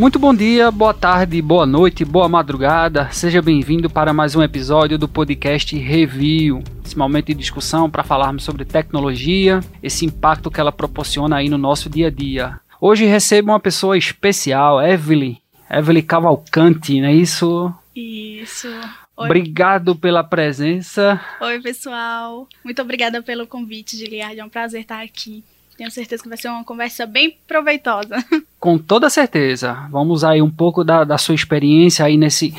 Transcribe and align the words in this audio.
Muito 0.00 0.18
bom 0.18 0.34
dia, 0.34 0.70
boa 0.70 0.94
tarde, 0.94 1.42
boa 1.42 1.66
noite, 1.66 2.06
boa 2.06 2.26
madrugada. 2.26 3.10
Seja 3.12 3.42
bem-vindo 3.42 3.90
para 3.90 4.14
mais 4.14 4.34
um 4.34 4.42
episódio 4.42 4.96
do 4.96 5.06
podcast 5.06 5.76
Review. 5.76 6.64
Esse 6.82 6.96
momento 6.96 7.26
de 7.26 7.34
discussão 7.34 7.90
para 7.90 8.02
falarmos 8.02 8.42
sobre 8.42 8.64
tecnologia, 8.64 9.60
esse 9.82 10.06
impacto 10.06 10.50
que 10.50 10.58
ela 10.58 10.72
proporciona 10.72 11.36
aí 11.36 11.50
no 11.50 11.58
nosso 11.58 11.90
dia 11.90 12.06
a 12.06 12.10
dia. 12.10 12.58
Hoje 12.80 13.04
recebo 13.04 13.50
uma 13.50 13.60
pessoa 13.60 13.98
especial, 13.98 14.82
Evelyn. 14.82 15.36
Evelyn 15.70 16.02
Cavalcante, 16.02 16.98
não 16.98 17.08
é 17.08 17.12
isso? 17.12 17.70
Isso. 17.94 18.68
Oi. 18.68 19.26
Obrigado 19.26 19.94
pela 19.94 20.24
presença. 20.24 21.20
Oi, 21.42 21.60
pessoal. 21.60 22.48
Muito 22.64 22.80
obrigada 22.80 23.20
pelo 23.20 23.46
convite, 23.46 23.98
Giliard. 23.98 24.40
É 24.40 24.42
um 24.42 24.48
prazer 24.48 24.80
estar 24.80 25.02
aqui. 25.02 25.44
Tenho 25.80 25.90
certeza 25.90 26.22
que 26.22 26.28
vai 26.28 26.36
ser 26.36 26.48
uma 26.48 26.62
conversa 26.62 27.06
bem 27.06 27.38
proveitosa. 27.48 28.22
Com 28.60 28.76
toda 28.76 29.08
certeza. 29.08 29.88
Vamos 29.90 30.22
aí 30.22 30.42
um 30.42 30.50
pouco 30.50 30.84
da, 30.84 31.04
da 31.04 31.16
sua 31.16 31.34
experiência 31.34 32.04
aí 32.04 32.18
nesse, 32.18 32.54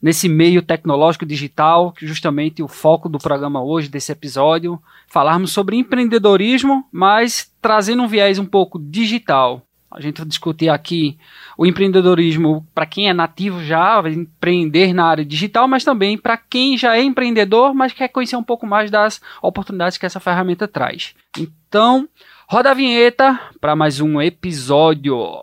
nesse 0.00 0.30
meio 0.30 0.62
tecnológico 0.62 1.26
digital, 1.26 1.92
que 1.92 2.06
justamente 2.06 2.62
o 2.62 2.66
foco 2.66 3.06
do 3.06 3.18
programa 3.18 3.62
hoje, 3.62 3.90
desse 3.90 4.10
episódio, 4.12 4.82
falarmos 5.06 5.52
sobre 5.52 5.76
empreendedorismo, 5.76 6.86
mas 6.90 7.52
trazendo 7.60 8.02
um 8.02 8.08
viés 8.08 8.38
um 8.38 8.46
pouco 8.46 8.78
digital. 8.78 9.60
A 9.90 10.00
gente 10.00 10.16
vai 10.16 10.26
discutir 10.26 10.70
aqui 10.70 11.18
o 11.58 11.66
empreendedorismo 11.66 12.66
para 12.74 12.86
quem 12.86 13.10
é 13.10 13.12
nativo 13.12 13.62
já, 13.62 14.02
empreender 14.08 14.94
na 14.94 15.04
área 15.04 15.24
digital, 15.24 15.68
mas 15.68 15.84
também 15.84 16.16
para 16.16 16.38
quem 16.38 16.78
já 16.78 16.96
é 16.96 17.02
empreendedor, 17.02 17.74
mas 17.74 17.92
quer 17.92 18.08
conhecer 18.08 18.36
um 18.36 18.42
pouco 18.42 18.66
mais 18.66 18.90
das 18.90 19.20
oportunidades 19.42 19.98
que 19.98 20.06
essa 20.06 20.18
ferramenta 20.18 20.66
traz. 20.66 21.14
Então, 21.38 22.08
Roda 22.46 22.72
a 22.72 22.74
vinheta 22.74 23.40
para 23.58 23.74
mais 23.74 24.00
um 24.00 24.20
episódio. 24.20 25.42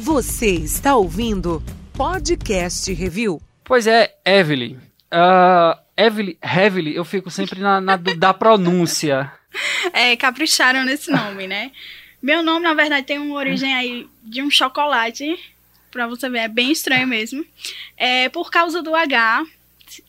Você 0.00 0.54
está 0.54 0.96
ouvindo 0.96 1.62
Podcast 1.92 2.90
Review. 2.94 3.40
Pois 3.62 3.86
é, 3.86 4.16
Evelyn. 4.24 4.78
Uh, 5.12 5.78
Evelyn, 5.94 6.36
Evelyn, 6.42 6.92
eu 6.92 7.04
fico 7.04 7.30
sempre 7.30 7.60
na, 7.60 7.82
na 7.82 7.96
da 7.96 8.32
pronúncia. 8.32 9.30
É, 9.92 10.14
capricharam 10.14 10.84
nesse 10.84 11.10
nome, 11.10 11.46
né? 11.46 11.72
Meu 12.20 12.42
nome, 12.42 12.64
na 12.64 12.74
verdade, 12.74 13.06
tem 13.06 13.18
uma 13.18 13.34
origem 13.34 13.74
aí 13.74 14.06
de 14.22 14.42
um 14.42 14.50
chocolate. 14.50 15.38
Pra 15.90 16.06
você 16.06 16.28
ver, 16.28 16.40
é 16.40 16.48
bem 16.48 16.70
estranho 16.70 17.06
mesmo. 17.06 17.44
É 17.96 18.28
por 18.28 18.50
causa 18.50 18.82
do 18.82 18.94
H, 18.94 19.44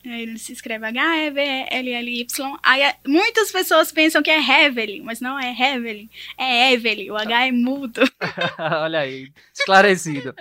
ele 0.04 0.38
se 0.38 0.52
escreve 0.52 0.86
H-E-V-L-L-Y. 0.86 2.58
Aí 2.62 2.82
é, 2.82 2.96
muitas 3.06 3.50
pessoas 3.50 3.92
pensam 3.92 4.22
que 4.22 4.30
é 4.30 4.38
Hevelin, 4.38 5.02
mas 5.02 5.20
não 5.20 5.38
é 5.38 5.50
Hevelin, 5.50 6.08
é 6.38 6.72
Evelyn. 6.72 7.10
O 7.10 7.16
H 7.16 7.46
é 7.46 7.52
mudo. 7.52 8.00
Olha 8.82 9.00
aí, 9.00 9.30
esclarecido. 9.52 10.34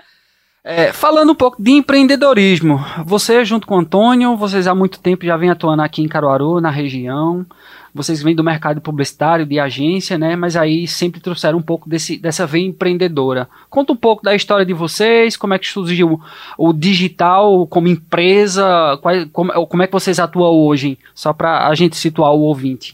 É, 0.63 0.91
falando 0.91 1.31
um 1.31 1.35
pouco 1.35 1.61
de 1.61 1.71
empreendedorismo, 1.71 2.83
você 3.05 3.45
junto 3.45 3.65
com 3.65 3.75
o 3.75 3.79
Antônio, 3.79 4.35
vocês 4.35 4.67
há 4.67 4.75
muito 4.75 4.99
tempo 4.99 5.25
já 5.25 5.37
vêm 5.37 5.49
atuando 5.49 5.81
aqui 5.81 6.01
em 6.01 6.07
Caruaru, 6.07 6.59
na 6.59 6.69
região 6.69 7.45
vocês 7.93 8.21
vêm 8.21 8.35
do 8.35 8.43
mercado 8.43 8.81
publicitário, 8.81 9.45
de 9.45 9.59
agência, 9.59 10.17
né? 10.17 10.35
Mas 10.35 10.55
aí 10.55 10.87
sempre 10.87 11.19
trouxeram 11.19 11.57
um 11.57 11.61
pouco 11.61 11.89
desse, 11.89 12.17
dessa 12.17 12.45
veia 12.45 12.65
empreendedora. 12.65 13.49
Conta 13.69 13.93
um 13.93 13.95
pouco 13.95 14.23
da 14.23 14.35
história 14.35 14.65
de 14.65 14.73
vocês, 14.73 15.35
como 15.35 15.53
é 15.53 15.59
que 15.59 15.67
surgiu 15.67 16.21
o 16.57 16.73
digital 16.73 17.67
como 17.67 17.87
empresa, 17.87 18.97
qual, 19.01 19.15
como, 19.31 19.67
como 19.67 19.83
é 19.83 19.87
que 19.87 19.93
vocês 19.93 20.19
atuam 20.19 20.53
hoje, 20.53 20.97
só 21.13 21.33
para 21.33 21.67
a 21.67 21.75
gente 21.75 21.95
situar 21.95 22.31
o 22.33 22.41
ouvinte. 22.41 22.93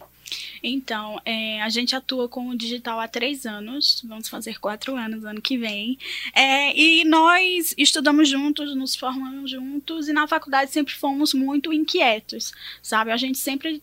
Então, 0.67 1.21
é, 1.23 1.61
a 1.61 1.69
gente 1.69 1.95
atua 1.95 2.27
com 2.27 2.49
o 2.49 2.57
digital 2.57 2.99
há 2.99 3.07
três 3.07 3.45
anos, 3.45 4.03
vamos 4.07 4.27
fazer 4.27 4.59
quatro 4.59 4.95
anos 4.95 5.23
ano 5.23 5.39
que 5.39 5.59
vem. 5.59 5.95
É, 6.33 6.75
e 6.75 7.05
nós 7.05 7.75
estudamos 7.77 8.27
juntos, 8.27 8.75
nos 8.75 8.95
formamos 8.95 9.51
juntos, 9.51 10.07
e 10.07 10.13
na 10.13 10.28
faculdade 10.28 10.72
sempre 10.72 10.95
fomos 10.95 11.35
muito 11.35 11.72
inquietos, 11.72 12.51
sabe? 12.81 13.11
A 13.11 13.17
gente 13.17 13.38
sempre 13.38 13.79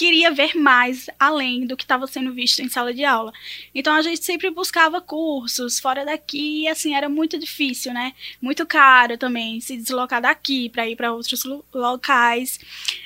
queria 0.00 0.30
ver 0.30 0.56
mais 0.56 1.10
além 1.18 1.66
do 1.66 1.76
que 1.76 1.84
estava 1.84 2.06
sendo 2.06 2.32
visto 2.32 2.60
em 2.60 2.70
sala 2.70 2.94
de 2.94 3.04
aula. 3.04 3.34
Então 3.74 3.94
a 3.94 4.00
gente 4.00 4.24
sempre 4.24 4.48
buscava 4.48 4.98
cursos 4.98 5.78
fora 5.78 6.06
daqui 6.06 6.62
e 6.62 6.68
assim 6.68 6.94
era 6.94 7.06
muito 7.06 7.38
difícil, 7.38 7.92
né? 7.92 8.14
Muito 8.40 8.64
caro 8.64 9.18
também 9.18 9.60
se 9.60 9.76
deslocar 9.76 10.22
daqui 10.22 10.70
para 10.70 10.88
ir 10.88 10.96
para 10.96 11.12
outros 11.12 11.42
locais. 11.74 12.58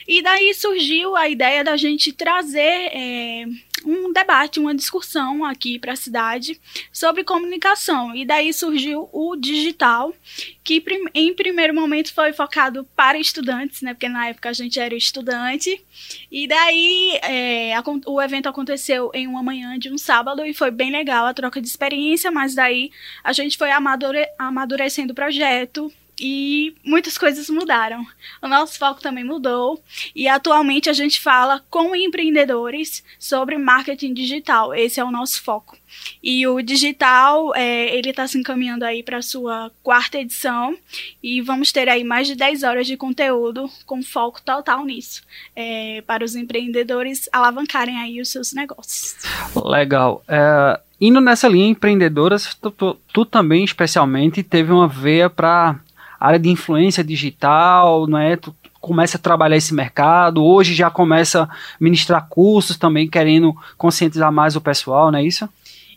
E 0.07 0.23
daí 0.23 0.55
surgiu 0.55 1.17
a 1.17 1.29
ideia 1.29 1.65
da 1.65 1.77
gente 1.77 2.13
trazer 2.13 2.61
é, 2.93 3.45
um 3.85 4.13
debate, 4.13 4.61
uma 4.61 4.75
discussão 4.75 5.45
aqui 5.45 5.79
para 5.79 5.93
a 5.93 5.97
cidade 5.97 6.61
sobre 6.93 7.25
comunicação. 7.25 8.15
E 8.15 8.25
daí 8.25 8.53
surgiu 8.53 9.09
o 9.13 9.37
digital, 9.37 10.15
que 10.63 10.83
em 11.15 11.35
primeiro 11.35 11.75
momento 11.75 12.13
foi 12.13 12.33
focado 12.33 12.85
para 12.97 13.19
estudantes, 13.19 13.83
né? 13.83 13.95
Porque 13.95 14.09
na 14.09 14.29
época 14.29 14.49
a 14.49 14.53
gente 14.53 14.79
era 14.81 14.95
estudante. 14.95 15.85
E 16.31 16.47
daí 16.47 17.19
é, 17.23 17.75
o 18.07 18.21
evento 18.21 18.49
aconteceu 18.49 19.11
em 19.15 19.27
uma 19.27 19.43
manhã 19.43 19.79
de 19.79 19.91
um 19.91 19.99
sábado 19.99 20.45
e 20.45 20.55
foi 20.55 20.71
bem 20.71 20.91
legal 20.91 21.27
a 21.27 21.35
troca 21.35 21.61
de 21.61 21.69
experiência, 21.69 22.31
mas 22.31 22.55
daí 22.55 22.91
a 23.23 23.33
gente 23.33 23.57
foi 23.57 23.71
amadure, 23.71 24.27
amadurecendo 24.39 25.13
o 25.13 25.15
projeto, 25.15 25.93
e 26.19 26.75
muitas 26.85 27.19
coisas 27.19 27.49
mudaram. 27.51 28.07
O 28.41 28.49
nosso 28.49 28.79
foco 28.79 29.01
também 29.01 29.25
mudou 29.25 29.83
e 30.15 30.29
atualmente 30.29 30.89
a 30.89 30.93
gente 30.93 31.21
fala 31.21 31.63
com 31.69 31.95
empreendedores 31.95 33.05
sobre 33.19 33.59
marketing 33.59 34.15
digital. 34.15 34.75
Esse 34.75 35.01
é 35.01 35.05
o 35.05 35.11
nosso 35.11 35.43
foco. 35.43 35.77
E 36.23 36.47
o 36.47 36.61
digital, 36.63 37.55
é, 37.55 37.95
ele 37.97 38.11
está 38.11 38.27
se 38.27 38.39
encaminhando 38.39 38.85
aí 38.85 39.03
para 39.03 39.19
a 39.19 39.23
sua 39.23 39.71
quarta 39.83 40.19
edição 40.19 40.77
e 41.23 41.41
vamos 41.41 41.71
ter 41.73 41.89
aí 41.89 42.03
mais 42.05 42.27
de 42.27 42.35
10 42.35 42.63
horas 42.63 42.87
de 42.87 42.97
conteúdo 42.97 43.69
com 43.87 44.03
foco 44.03 44.41
total 44.43 44.85
nisso, 44.85 45.23
é, 45.55 46.03
para 46.07 46.25
os 46.25 46.35
empreendedores 46.35 47.29
alavancarem 47.33 47.99
aí 47.99 48.21
os 48.21 48.29
seus 48.29 48.53
negócios. 48.53 49.17
Legal. 49.55 50.25
É, 50.29 50.81
indo 51.01 51.21
nessa 51.21 51.49
linha 51.49 51.69
empreendedoras, 51.69 52.55
tu, 52.55 52.71
tu, 52.71 52.97
tu 53.13 53.25
também 53.25 53.65
especialmente 53.65 54.43
teve 54.43 54.73
uma 54.73 54.89
veia 54.89 55.29
para 55.29 55.79
área 56.19 56.39
de 56.39 56.49
influência 56.49 57.05
digital, 57.05 58.07
não 58.07 58.19
é? 58.19 58.37
Tu 58.37 58.55
começa 58.81 59.17
a 59.17 59.21
trabalhar 59.21 59.57
esse 59.57 59.73
mercado, 59.73 60.45
hoje 60.45 60.75
já 60.75 60.91
começa 60.91 61.45
a 61.45 61.49
ministrar 61.81 62.29
cursos 62.29 62.77
também, 62.77 63.09
querendo 63.09 63.55
conscientizar 63.79 64.31
mais 64.31 64.57
o 64.57 64.61
pessoal, 64.61 65.11
não 65.11 65.19
é 65.19 65.25
isso? 65.25 65.49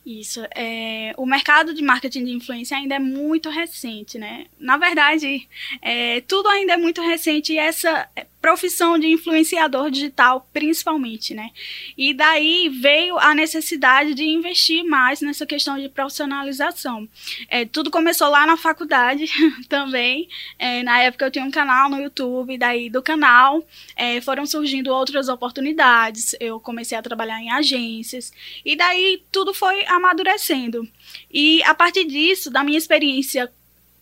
Isso. 0.06 0.41
É, 0.56 1.13
o 1.17 1.25
mercado 1.25 1.73
de 1.73 1.83
marketing 1.83 2.23
de 2.23 2.31
influência 2.31 2.77
ainda 2.77 2.95
é 2.95 3.00
muito 3.00 3.50
recente, 3.50 4.17
né? 4.17 4.45
Na 4.57 4.77
verdade, 4.77 5.45
é, 5.81 6.22
tudo 6.22 6.47
ainda 6.47 6.73
é 6.73 6.77
muito 6.77 7.01
recente 7.01 7.51
e 7.51 7.57
essa 7.57 8.07
profissão 8.47 8.97
de 8.97 9.07
influenciador 9.07 9.91
digital, 9.91 10.47
principalmente, 10.53 11.33
né? 11.33 11.49
E 11.97 12.13
daí 12.13 12.69
veio 12.69 13.19
a 13.19 13.35
necessidade 13.35 14.13
de 14.13 14.23
investir 14.23 14.85
mais 14.85 15.19
nessa 15.19 15.45
questão 15.45 15.77
de 15.77 15.89
profissionalização. 15.89 17.09
É, 17.49 17.65
tudo 17.65 17.91
começou 17.91 18.29
lá 18.29 18.47
na 18.47 18.55
faculdade 18.55 19.25
também. 19.67 20.29
É, 20.57 20.81
na 20.81 21.01
época 21.01 21.25
eu 21.25 21.31
tinha 21.31 21.43
um 21.43 21.51
canal 21.51 21.89
no 21.89 22.01
YouTube, 22.01 22.57
daí 22.57 22.89
do 22.89 23.03
canal 23.03 23.61
é, 23.97 24.21
foram 24.21 24.45
surgindo 24.45 24.93
outras 24.93 25.27
oportunidades. 25.27 26.33
Eu 26.39 26.57
comecei 26.57 26.97
a 26.97 27.01
trabalhar 27.01 27.41
em 27.41 27.51
agências 27.51 28.31
e 28.63 28.77
daí 28.77 29.23
tudo 29.29 29.53
foi 29.53 29.85
amadurecendo. 29.87 30.87
E 31.29 31.61
a 31.63 31.75
partir 31.75 32.05
disso, 32.05 32.49
da 32.49 32.63
minha 32.63 32.77
experiência 32.77 33.51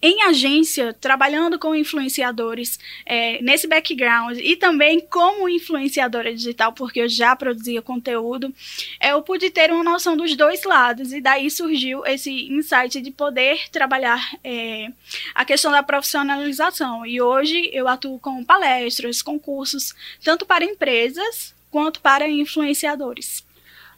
em 0.06 0.22
agência, 0.22 0.94
trabalhando 0.94 1.58
com 1.58 1.74
influenciadores 1.76 2.80
é, 3.08 3.42
nesse 3.42 3.68
background 3.68 4.38
e 4.38 4.56
também 4.56 5.00
como 5.00 5.50
influenciadora 5.50 6.32
digital, 6.32 6.74
porque 6.74 7.02
eu 7.02 7.10
já 7.10 7.36
produzia 7.36 7.82
conteúdo, 7.82 8.54
é, 9.00 9.14
eu 9.14 9.24
pude 9.24 9.50
ter 9.50 9.72
uma 9.72 9.84
noção 9.84 10.16
dos 10.16 10.36
dois 10.36 10.64
lados 10.64 11.12
e 11.12 11.20
daí 11.20 11.50
surgiu 11.50 12.06
esse 12.06 12.32
insight 12.54 13.02
de 13.02 13.10
poder 13.10 13.68
trabalhar 13.72 14.24
é, 14.44 14.90
a 15.34 15.44
questão 15.44 15.72
da 15.72 15.82
profissionalização. 15.82 17.04
E 17.04 17.20
hoje 17.20 17.72
eu 17.74 17.88
atuo 17.88 18.20
com 18.20 18.46
palestras, 18.46 19.24
concursos, 19.24 19.96
tanto 20.24 20.46
para 20.46 20.64
empresas 20.64 21.56
quanto 21.72 22.00
para 22.00 22.30
influenciadores. 22.30 23.44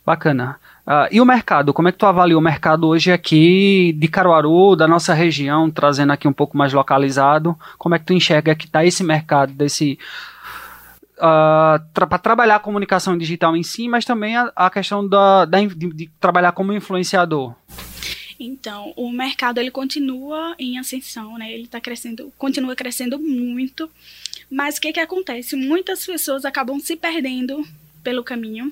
Bacana. 0.06 0.58
Uh, 0.88 1.04
e 1.12 1.20
o 1.20 1.26
mercado? 1.26 1.74
Como 1.74 1.90
é 1.90 1.92
que 1.92 1.98
tu 1.98 2.06
avalia 2.06 2.38
o 2.38 2.42
mercado 2.42 2.88
hoje 2.88 3.12
aqui 3.12 3.94
de 4.00 4.08
Caruaru, 4.08 4.74
da 4.74 4.88
nossa 4.88 5.14
região, 5.14 5.70
trazendo 5.70 6.14
aqui 6.14 6.30
um 6.30 6.34
pouco 6.34 6.58
mais 6.58 6.72
localizado? 6.72 7.60
Como 7.78 7.94
é 7.94 8.00
que 8.00 8.06
tu 8.06 8.14
enxerga 8.14 8.56
que 8.56 8.68
está 8.68 8.86
esse 8.86 9.04
mercado 9.04 9.52
desse 9.52 10.00
Uh, 11.18 11.82
tra 11.96 12.06
para 12.06 12.20
trabalhar 12.20 12.58
a 12.58 12.60
comunicação 12.60 13.18
digital 13.18 13.58
em 13.58 13.64
si, 13.64 13.88
mas 13.88 14.06
também 14.06 14.38
a, 14.38 14.52
a 14.56 14.70
questão 14.70 15.08
da, 15.08 15.46
da 15.46 15.60
de, 15.60 15.92
de, 15.92 16.12
trabalhar 16.20 16.52
como 16.52 16.72
influenciador. 16.72 17.56
Então, 18.40 18.94
o 18.96 19.12
mercado 19.12 19.58
ele 19.58 19.72
continua 19.72 20.54
em 20.60 20.78
ascensão, 20.78 21.36
né? 21.40 21.52
Ele 21.52 21.64
está 21.64 21.82
crescendo, 21.82 22.32
continua 22.38 22.76
crescendo 22.76 23.18
muito. 23.18 23.90
Mas 24.48 24.78
o 24.78 24.82
que 24.82 24.94
que 24.94 25.00
acontece? 25.00 25.56
Muitas 25.56 26.06
pessoas 26.06 26.46
acabam 26.46 26.80
se 26.80 26.96
perdendo 26.96 27.68
pelo 28.04 28.24
caminho 28.24 28.72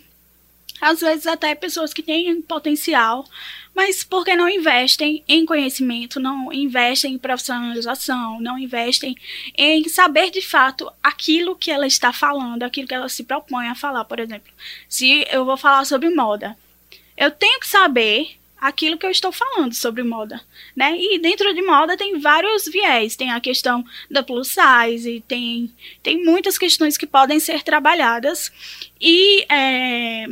às 0.81 0.99
vezes 0.99 1.25
até 1.25 1.55
pessoas 1.55 1.93
que 1.93 2.03
têm 2.03 2.41
potencial, 2.41 3.25
mas 3.73 4.03
porque 4.03 4.35
não 4.35 4.47
investem 4.47 5.23
em 5.27 5.45
conhecimento, 5.45 6.19
não 6.19 6.51
investem 6.51 7.13
em 7.13 7.17
profissionalização, 7.17 8.39
não 8.39 8.57
investem 8.57 9.15
em 9.57 9.87
saber 9.89 10.31
de 10.31 10.41
fato 10.41 10.91
aquilo 11.03 11.55
que 11.55 11.71
ela 11.71 11.87
está 11.87 12.13
falando, 12.13 12.63
aquilo 12.63 12.87
que 12.87 12.93
ela 12.93 13.09
se 13.09 13.23
propõe 13.23 13.67
a 13.67 13.75
falar, 13.75 14.05
por 14.05 14.19
exemplo. 14.19 14.51
Se 14.87 15.25
eu 15.31 15.45
vou 15.45 15.57
falar 15.57 15.85
sobre 15.85 16.09
moda, 16.09 16.57
eu 17.17 17.31
tenho 17.31 17.59
que 17.59 17.67
saber 17.67 18.37
aquilo 18.59 18.97
que 18.97 19.05
eu 19.05 19.11
estou 19.11 19.31
falando 19.31 19.73
sobre 19.73 20.01
moda, 20.01 20.41
né? 20.75 20.95
E 20.97 21.19
dentro 21.19 21.53
de 21.53 21.61
moda 21.61 21.97
tem 21.97 22.19
vários 22.19 22.65
viés, 22.65 23.15
tem 23.15 23.31
a 23.31 23.39
questão 23.39 23.85
da 24.09 24.23
plus 24.23 24.47
size, 24.55 25.23
tem, 25.27 25.71
tem 26.01 26.23
muitas 26.23 26.57
questões 26.57 26.97
que 26.97 27.05
podem 27.05 27.39
ser 27.39 27.61
trabalhadas 27.63 28.51
e 28.99 29.45
é, 29.49 30.25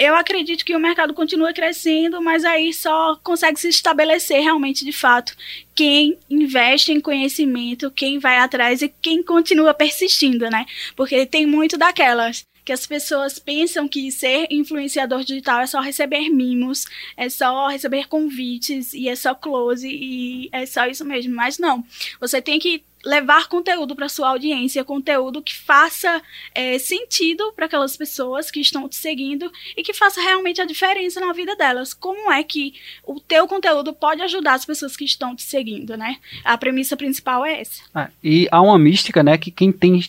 eu 0.00 0.16
acredito 0.16 0.64
que 0.64 0.74
o 0.74 0.80
mercado 0.80 1.12
continua 1.12 1.52
crescendo, 1.52 2.22
mas 2.22 2.42
aí 2.42 2.72
só 2.72 3.16
consegue 3.22 3.60
se 3.60 3.68
estabelecer 3.68 4.40
realmente 4.40 4.82
de 4.82 4.92
fato 4.92 5.36
quem 5.74 6.16
investe 6.30 6.90
em 6.90 6.98
conhecimento, 6.98 7.90
quem 7.90 8.18
vai 8.18 8.38
atrás 8.38 8.80
e 8.80 8.88
quem 8.88 9.22
continua 9.22 9.74
persistindo, 9.74 10.48
né? 10.48 10.64
Porque 10.96 11.26
tem 11.26 11.44
muito 11.44 11.76
daquelas 11.76 12.46
que 12.64 12.72
as 12.72 12.86
pessoas 12.86 13.38
pensam 13.38 13.86
que 13.86 14.10
ser 14.10 14.46
influenciador 14.50 15.22
digital 15.22 15.60
é 15.60 15.66
só 15.66 15.80
receber 15.80 16.30
mimos, 16.30 16.86
é 17.14 17.28
só 17.28 17.68
receber 17.68 18.08
convites 18.08 18.94
e 18.94 19.06
é 19.06 19.14
só 19.14 19.34
close 19.34 19.86
e 19.86 20.48
é 20.50 20.64
só 20.64 20.86
isso 20.86 21.04
mesmo. 21.04 21.34
Mas 21.34 21.58
não, 21.58 21.84
você 22.18 22.40
tem 22.40 22.58
que 22.58 22.82
levar 23.04 23.48
conteúdo 23.48 23.96
para 23.96 24.08
sua 24.08 24.28
audiência, 24.28 24.84
conteúdo 24.84 25.42
que 25.42 25.56
faça 25.56 26.20
é, 26.54 26.78
sentido 26.78 27.52
para 27.56 27.66
aquelas 27.66 27.96
pessoas 27.96 28.50
que 28.50 28.60
estão 28.60 28.88
te 28.88 28.96
seguindo 28.96 29.50
e 29.76 29.82
que 29.82 29.94
faça 29.94 30.20
realmente 30.20 30.60
a 30.60 30.66
diferença 30.66 31.20
na 31.20 31.32
vida 31.32 31.56
delas. 31.56 31.94
Como 31.94 32.30
é 32.30 32.42
que 32.42 32.74
o 33.04 33.18
teu 33.18 33.46
conteúdo 33.48 33.92
pode 33.92 34.22
ajudar 34.22 34.54
as 34.54 34.64
pessoas 34.64 34.96
que 34.96 35.04
estão 35.04 35.34
te 35.34 35.42
seguindo, 35.42 35.96
né? 35.96 36.16
A 36.44 36.58
premissa 36.58 36.96
principal 36.96 37.44
é 37.44 37.60
essa. 37.60 37.82
Ah, 37.94 38.08
e 38.22 38.46
há 38.50 38.60
uma 38.60 38.78
mística, 38.78 39.22
né, 39.22 39.38
que 39.38 39.50
quem 39.50 39.72
tem 39.72 40.04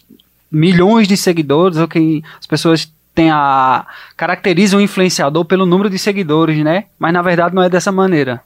milhões 0.51 1.07
de 1.07 1.15
seguidores, 1.15 1.77
ou 1.77 1.87
que 1.87 2.21
as 2.37 2.45
pessoas 2.45 2.91
têm 3.15 3.29
a 3.31 3.85
caracterizam 4.17 4.79
o 4.79 4.83
influenciador 4.83 5.45
pelo 5.45 5.65
número 5.65 5.89
de 5.89 5.97
seguidores, 5.97 6.57
né? 6.63 6.85
Mas 6.99 7.13
na 7.13 7.21
verdade 7.21 7.55
não 7.55 7.63
é 7.63 7.69
dessa 7.69 7.91
maneira. 7.91 8.43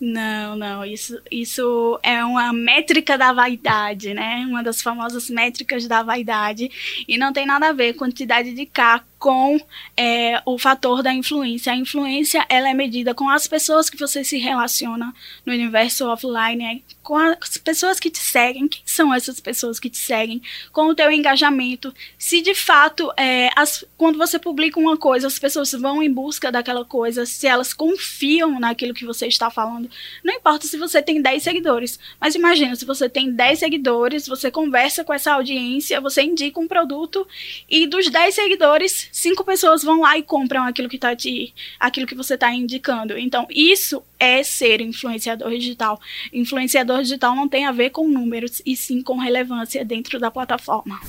Não, 0.00 0.56
não, 0.56 0.84
isso, 0.84 1.20
isso 1.30 1.98
é 2.02 2.24
uma 2.24 2.52
métrica 2.52 3.16
da 3.16 3.32
vaidade, 3.32 4.14
né? 4.14 4.44
Uma 4.48 4.62
das 4.62 4.80
famosas 4.80 5.28
métricas 5.30 5.86
da 5.86 6.02
vaidade. 6.02 6.70
E 7.06 7.16
não 7.16 7.32
tem 7.32 7.46
nada 7.46 7.68
a 7.68 7.72
ver 7.72 7.94
quantidade 7.94 8.52
de 8.54 8.66
K 8.66 9.02
com 9.18 9.60
é, 9.96 10.40
o 10.46 10.58
fator 10.58 11.02
da 11.02 11.12
influência. 11.12 11.72
A 11.72 11.76
influência 11.76 12.46
ela 12.48 12.68
é 12.70 12.74
medida 12.74 13.14
com 13.14 13.28
as 13.28 13.46
pessoas 13.46 13.90
que 13.90 13.98
você 13.98 14.22
se 14.22 14.38
relaciona 14.38 15.12
no 15.44 15.52
universo 15.52 16.06
offline, 16.06 16.64
é, 16.64 16.80
com 17.02 17.16
as 17.16 17.56
pessoas 17.58 17.98
que 17.98 18.10
te 18.10 18.18
seguem. 18.18 18.68
Quem 18.68 18.82
são 18.84 19.12
essas 19.12 19.40
pessoas 19.40 19.80
que 19.80 19.90
te 19.90 19.98
seguem? 19.98 20.40
Com 20.72 20.88
o 20.88 20.94
teu 20.94 21.10
engajamento. 21.10 21.92
Se 22.16 22.40
de 22.40 22.54
fato, 22.54 23.12
é, 23.16 23.50
as, 23.56 23.84
quando 23.96 24.18
você 24.18 24.38
publica 24.38 24.78
uma 24.78 24.96
coisa, 24.96 25.26
as 25.26 25.38
pessoas 25.38 25.72
vão 25.72 26.02
em 26.02 26.12
busca 26.12 26.52
daquela 26.52 26.84
coisa, 26.84 27.26
se 27.26 27.46
elas 27.46 27.72
confiam 27.72 28.60
naquilo 28.60 28.94
que 28.94 29.04
você 29.04 29.26
está 29.26 29.50
falando. 29.50 29.90
Não 30.22 30.34
importa 30.34 30.66
se 30.66 30.76
você 30.76 31.02
tem 31.02 31.20
10 31.20 31.42
seguidores, 31.42 31.98
mas 32.20 32.34
imagina, 32.34 32.76
se 32.76 32.84
você 32.84 33.08
tem 33.08 33.32
10 33.32 33.58
seguidores, 33.58 34.28
você 34.28 34.50
conversa 34.50 35.02
com 35.02 35.12
essa 35.12 35.32
audiência, 35.32 36.00
você 36.00 36.22
indica 36.22 36.60
um 36.60 36.68
produto 36.68 37.26
e 37.68 37.86
dos 37.86 38.08
10 38.08 38.34
seguidores, 38.34 39.07
cinco 39.12 39.44
pessoas 39.44 39.82
vão 39.82 40.00
lá 40.00 40.16
e 40.16 40.22
compram 40.22 40.64
aquilo 40.64 40.88
que 40.88 40.98
tá 40.98 41.14
te, 41.14 41.54
aquilo 41.78 42.06
que 42.06 42.14
você 42.14 42.34
está 42.34 42.52
indicando. 42.52 43.18
Então, 43.18 43.46
isso 43.50 44.02
é 44.18 44.42
ser 44.42 44.80
influenciador 44.80 45.50
digital. 45.50 46.00
Influenciador 46.32 47.02
digital 47.02 47.34
não 47.34 47.48
tem 47.48 47.66
a 47.66 47.72
ver 47.72 47.90
com 47.90 48.08
números, 48.08 48.62
e 48.64 48.76
sim 48.76 49.02
com 49.02 49.18
relevância 49.18 49.84
dentro 49.84 50.18
da 50.18 50.30
plataforma. 50.30 51.00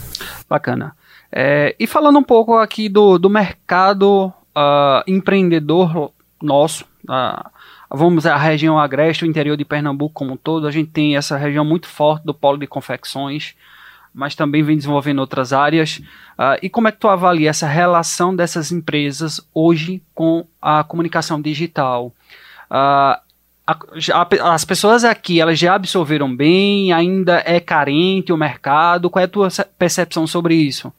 Bacana. 0.48 0.96
É, 1.32 1.76
e 1.80 1.86
falando 1.86 2.20
um 2.20 2.24
pouco 2.24 2.56
aqui 2.58 2.90
do, 2.90 3.18
do 3.18 3.30
mercado 3.30 4.34
uh, 4.56 5.04
empreendedor 5.08 6.12
nosso, 6.42 6.86
uh, 7.06 7.50
vamos 7.90 8.26
à 8.26 8.36
região 8.38 8.80
agreste, 8.80 9.26
o 9.26 9.28
interior 9.28 9.56
de 9.56 9.66
Pernambuco 9.66 10.14
como 10.14 10.34
um 10.34 10.38
todo, 10.38 10.68
a 10.68 10.72
gente 10.72 10.90
tem 10.90 11.16
essa 11.16 11.38
região 11.38 11.66
muito 11.66 11.88
forte 11.88 12.26
do 12.26 12.34
polo 12.34 12.58
de 12.58 12.68
confecções, 12.68 13.56
mas 14.14 14.36
também 14.36 14.64
vem 14.64 14.78
desenvolvendo 14.78 15.20
outras 15.20 15.54
áreas. 15.54 15.98
Uh, 16.38 16.58
e 16.62 16.70
como 16.70 16.88
é 16.88 16.92
que 16.92 17.00
tu 17.00 17.08
avalia 17.08 17.50
essa 17.50 17.68
relação 17.68 18.36
dessas 18.36 18.72
empresas 18.72 19.42
hoje 19.54 20.02
com 20.14 20.46
a 20.62 20.84
comunicação 20.84 21.42
digital? 21.42 22.14
Uh, 22.70 23.20
a, 23.66 23.78
a, 24.14 24.54
as 24.54 24.66
pessoas 24.66 25.04
aqui, 25.04 25.40
elas 25.40 25.60
já 25.60 25.76
absorveram 25.76 26.36
bem? 26.36 26.92
Ainda 26.92 27.44
é 27.46 27.60
carente 27.60 28.34
o 28.34 28.38
mercado? 28.38 29.10
Qual 29.10 29.22
é 29.22 29.26
a 29.26 29.30
tua 29.30 29.50
percepção 29.78 30.26
sobre 30.26 30.56
isso? 30.56 30.92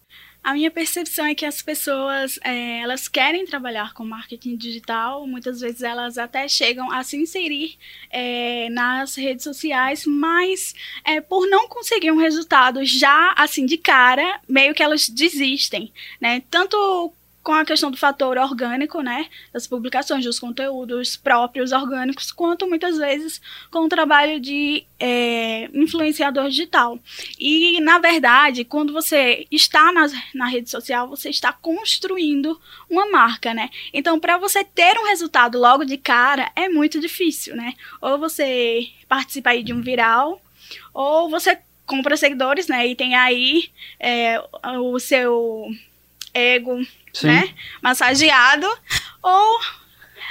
A 0.43 0.55
minha 0.55 0.71
percepção 0.71 1.27
é 1.27 1.35
que 1.35 1.45
as 1.45 1.61
pessoas 1.61 2.39
é, 2.43 2.81
elas 2.81 3.09
querem 3.09 3.45
trabalhar 3.45 3.93
com 3.93 4.05
marketing 4.05 4.57
digital, 4.57 5.27
muitas 5.27 5.61
vezes 5.61 5.83
elas 5.83 6.17
até 6.17 6.49
chegam 6.49 6.91
a 6.91 7.03
se 7.03 7.19
inserir 7.19 7.77
é, 8.11 8.69
nas 8.71 9.15
redes 9.15 9.45
sociais, 9.45 10.07
mas 10.07 10.75
é, 11.05 11.21
por 11.21 11.47
não 11.47 11.69
conseguir 11.69 12.11
um 12.11 12.17
resultado 12.17 12.83
já 12.85 13.35
assim 13.37 13.67
de 13.67 13.77
cara, 13.77 14.41
meio 14.49 14.75
que 14.75 14.83
elas 14.83 15.09
desistem, 15.09 15.93
né? 16.19 16.43
Tanto 16.51 17.13
com 17.51 17.55
a 17.55 17.65
questão 17.65 17.91
do 17.91 17.97
fator 17.97 18.39
orgânico, 18.39 19.03
né, 19.03 19.27
das 19.53 19.67
publicações, 19.67 20.25
dos 20.25 20.39
conteúdos 20.39 21.17
próprios 21.17 21.73
orgânicos, 21.73 22.31
quanto 22.31 22.69
muitas 22.69 22.97
vezes 22.97 23.43
com 23.73 23.81
o 23.81 23.89
trabalho 23.89 24.39
de 24.39 24.87
é, 25.01 25.69
influenciador 25.75 26.49
digital. 26.49 26.97
E, 27.37 27.81
na 27.81 27.99
verdade, 27.99 28.65
quando 28.65 28.93
você 28.93 29.49
está 29.51 29.91
na, 29.91 30.07
na 30.33 30.47
rede 30.47 30.71
social, 30.71 31.09
você 31.09 31.29
está 31.29 31.53
construindo 31.53 32.57
uma 32.89 33.11
marca, 33.11 33.53
né? 33.53 33.69
Então, 33.93 34.21
para 34.21 34.39
você 34.39 34.63
ter 34.63 34.97
um 34.97 35.09
resultado 35.09 35.59
logo 35.59 35.85
de 35.85 35.97
cara, 35.97 36.53
é 36.55 36.69
muito 36.69 37.01
difícil, 37.01 37.57
né? 37.57 37.75
Ou 38.01 38.17
você 38.17 38.87
participa 39.09 39.51
aí 39.51 39.65
de 39.65 39.73
um 39.73 39.81
viral, 39.81 40.41
ou 40.95 41.29
você 41.29 41.59
compra 41.85 42.17
seguidores, 42.17 42.69
né, 42.69 42.87
e 42.87 42.95
tem 42.95 43.17
aí 43.17 43.69
é, 43.99 44.41
o 44.79 45.01
seu 45.01 45.67
ego 46.33 46.81
Sim. 47.13 47.27
né? 47.27 47.55
Massageado. 47.83 48.67
Ou 49.23 49.61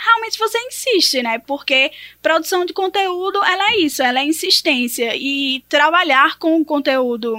realmente 0.06 0.38
você 0.38 0.58
insiste, 0.68 1.22
né? 1.22 1.40
Porque 1.40 1.92
produção 2.22 2.66
de 2.66 2.74
conteúdo, 2.74 3.44
ela 3.44 3.72
é 3.72 3.78
isso, 3.80 4.02
ela 4.02 4.20
é 4.20 4.24
insistência. 4.24 5.16
E 5.16 5.64
trabalhar 5.68 6.38
com 6.38 6.64
conteúdo 6.64 7.36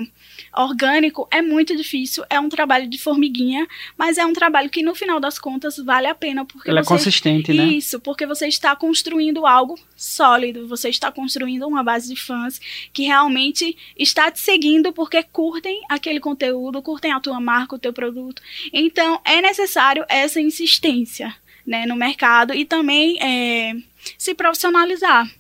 orgânico 0.55 1.29
é 1.31 1.43
muito 1.43 1.77
difícil, 1.77 2.25
é 2.29 2.39
um 2.39 2.49
trabalho 2.49 2.89
de 2.89 2.99
formiguinha, 2.99 3.67
mas 3.97 4.19
é 4.19 4.25
um 4.25 4.33
trabalho 4.33 4.71
que 4.71 4.83
no 4.83 4.95
final 4.95 5.21
das 5.21 5.39
contas 5.39 5.77
vale 5.79 6.07
a 6.07 6.15
pena 6.15 6.45
porque 6.45 6.71
Ela 6.71 6.83
você... 6.83 6.93
é 6.93 6.97
consistente, 6.97 7.53
né? 7.53 7.65
Isso, 7.65 8.01
porque 8.01 8.27
você 8.27 8.47
está 8.47 8.75
construindo 8.77 9.47
algo 9.47 9.79
sólido, 9.97 10.67
você 10.67 10.89
está 10.89 11.11
construindo 11.11 11.67
uma 11.67 11.83
base 11.83 12.13
de 12.13 12.21
fãs 12.21 12.61
que 12.93 13.05
realmente 13.05 13.77
está 13.97 14.31
te 14.31 14.41
seguindo 14.41 14.93
porque 14.93 15.23
curtem 15.23 15.81
aquele 15.89 16.21
conteúdo, 16.21 16.83
curtem 16.83 17.13
a 17.13 17.21
tua 17.21 17.41
marca, 17.41 17.77
o 17.77 17.79
teu 17.79 17.93
produto. 17.93 18.43
Então, 18.73 19.21
é 19.25 19.41
necessário 19.41 20.05
essa 20.09 20.41
insistência, 20.41 21.35
né, 21.67 21.87
no 21.87 21.97
mercado 21.97 22.55
e 22.55 22.65
também 22.65 23.19
é, 23.23 23.75
se 24.17 24.35
profissionalizar 24.35 25.31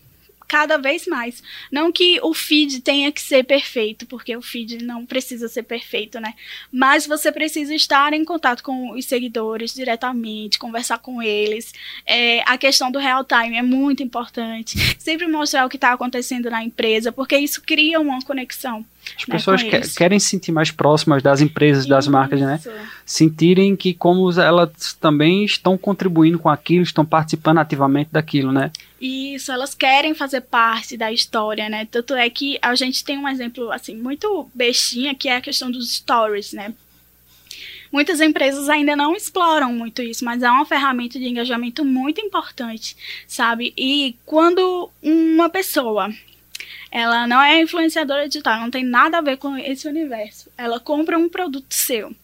cada 0.50 0.76
vez 0.76 1.06
mais. 1.06 1.40
Não 1.70 1.92
que 1.92 2.18
o 2.24 2.34
feed 2.34 2.80
tenha 2.80 3.12
que 3.12 3.22
ser 3.22 3.44
perfeito, 3.44 4.04
porque 4.04 4.36
o 4.36 4.42
feed 4.42 4.82
não 4.82 5.06
precisa 5.06 5.46
ser 5.46 5.62
perfeito, 5.62 6.18
né? 6.18 6.34
Mas 6.72 7.06
você 7.06 7.30
precisa 7.30 7.72
estar 7.72 8.12
em 8.12 8.24
contato 8.24 8.60
com 8.60 8.90
os 8.90 9.04
seguidores 9.04 9.72
diretamente, 9.72 10.58
conversar 10.58 10.98
com 10.98 11.22
eles. 11.22 11.72
É, 12.04 12.42
a 12.44 12.58
questão 12.58 12.90
do 12.90 12.98
real 12.98 13.24
time 13.24 13.56
é 13.56 13.62
muito 13.62 14.02
importante. 14.02 14.76
Sempre 14.98 15.28
mostrar 15.28 15.64
o 15.64 15.68
que 15.68 15.76
está 15.76 15.92
acontecendo 15.92 16.50
na 16.50 16.64
empresa, 16.64 17.12
porque 17.12 17.38
isso 17.38 17.62
cria 17.62 18.00
uma 18.00 18.20
conexão. 18.22 18.84
As 19.16 19.26
né, 19.26 19.34
pessoas 19.34 19.62
que, 19.62 19.80
querem 19.96 20.18
se 20.18 20.26
sentir 20.26 20.52
mais 20.52 20.70
próximas 20.70 21.22
das 21.22 21.40
empresas, 21.40 21.86
das 21.86 22.04
isso. 22.04 22.12
marcas, 22.12 22.40
né? 22.40 22.60
Sentirem 23.04 23.74
que 23.76 23.92
como 23.92 24.30
elas 24.40 24.94
também 25.00 25.44
estão 25.44 25.76
contribuindo 25.76 26.38
com 26.38 26.48
aquilo, 26.48 26.82
estão 26.82 27.04
participando 27.04 27.58
ativamente 27.58 28.10
daquilo, 28.12 28.52
né? 28.52 28.70
Isso, 29.00 29.50
elas 29.50 29.74
querem 29.74 30.14
fazer 30.14 30.42
parte 30.42 30.96
da 30.96 31.10
história, 31.10 31.68
né? 31.68 31.86
Tanto 31.90 32.14
é 32.14 32.28
que 32.28 32.58
a 32.60 32.74
gente 32.74 33.04
tem 33.04 33.18
um 33.18 33.28
exemplo, 33.28 33.70
assim, 33.72 33.96
muito 33.96 34.48
bestinha, 34.54 35.14
que 35.14 35.28
é 35.28 35.36
a 35.36 35.40
questão 35.40 35.70
dos 35.70 35.94
stories, 35.94 36.52
né? 36.52 36.74
Muitas 37.92 38.20
empresas 38.20 38.68
ainda 38.68 38.94
não 38.94 39.16
exploram 39.16 39.72
muito 39.72 40.00
isso, 40.00 40.24
mas 40.24 40.42
é 40.42 40.50
uma 40.50 40.64
ferramenta 40.64 41.18
de 41.18 41.26
engajamento 41.26 41.84
muito 41.84 42.20
importante, 42.20 42.96
sabe? 43.26 43.74
E 43.76 44.14
quando 44.24 44.88
uma 45.02 45.48
pessoa 45.48 46.08
ela 46.90 47.26
não 47.26 47.40
é 47.40 47.60
influenciadora 47.60 48.26
digital, 48.28 48.60
não 48.60 48.70
tem 48.70 48.84
nada 48.84 49.18
a 49.18 49.22
ver 49.22 49.36
com 49.36 49.56
esse 49.56 49.86
universo. 49.86 50.50
Ela 50.56 50.80
compra 50.80 51.18
um 51.18 51.28
produto 51.28 51.72
seu. 51.72 52.14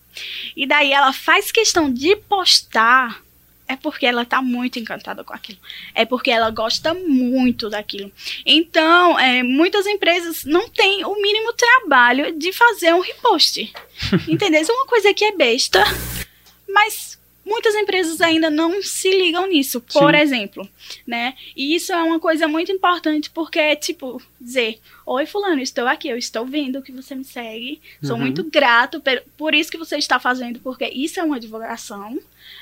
E 0.56 0.66
daí 0.66 0.92
ela 0.92 1.12
faz 1.12 1.52
questão 1.52 1.92
de 1.92 2.16
postar 2.16 3.22
é 3.68 3.74
porque 3.74 4.06
ela 4.06 4.22
está 4.22 4.40
muito 4.40 4.78
encantada 4.78 5.24
com 5.24 5.34
aquilo. 5.34 5.58
É 5.94 6.04
porque 6.04 6.30
ela 6.30 6.50
gosta 6.50 6.94
muito 6.94 7.68
daquilo. 7.68 8.12
Então, 8.44 9.18
é, 9.18 9.42
muitas 9.42 9.86
empresas 9.86 10.44
não 10.44 10.68
têm 10.68 11.04
o 11.04 11.20
mínimo 11.20 11.52
trabalho 11.52 12.38
de 12.38 12.52
fazer 12.52 12.94
um 12.94 13.00
repost. 13.00 13.72
Entendeu? 14.28 14.62
Isso 14.62 14.70
é 14.70 14.74
uma 14.74 14.86
coisa 14.86 15.12
que 15.12 15.24
é 15.24 15.32
besta, 15.32 15.82
mas 16.68 17.15
muitas 17.46 17.74
empresas 17.76 18.20
ainda 18.20 18.50
não 18.50 18.82
se 18.82 19.08
ligam 19.08 19.46
nisso, 19.46 19.80
por 19.80 20.12
Sim. 20.12 20.20
exemplo, 20.20 20.68
né? 21.06 21.34
E 21.56 21.76
isso 21.76 21.92
é 21.92 22.02
uma 22.02 22.18
coisa 22.18 22.48
muito 22.48 22.72
importante 22.72 23.30
porque 23.30 23.58
é 23.58 23.76
tipo 23.76 24.20
dizer, 24.40 24.80
oi 25.06 25.24
fulano, 25.24 25.62
estou 25.62 25.86
aqui, 25.86 26.08
eu 26.08 26.18
estou 26.18 26.44
vendo 26.44 26.82
que 26.82 26.90
você 26.90 27.14
me 27.14 27.24
segue, 27.24 27.80
sou 28.02 28.16
uhum. 28.16 28.22
muito 28.22 28.42
grato 28.42 29.00
por, 29.36 29.54
isso 29.54 29.70
que 29.70 29.78
você 29.78 29.96
está 29.96 30.18
fazendo, 30.18 30.58
porque 30.58 30.86
isso 30.86 31.20
é 31.20 31.22
uma 31.22 31.38
divulgação, 31.38 32.18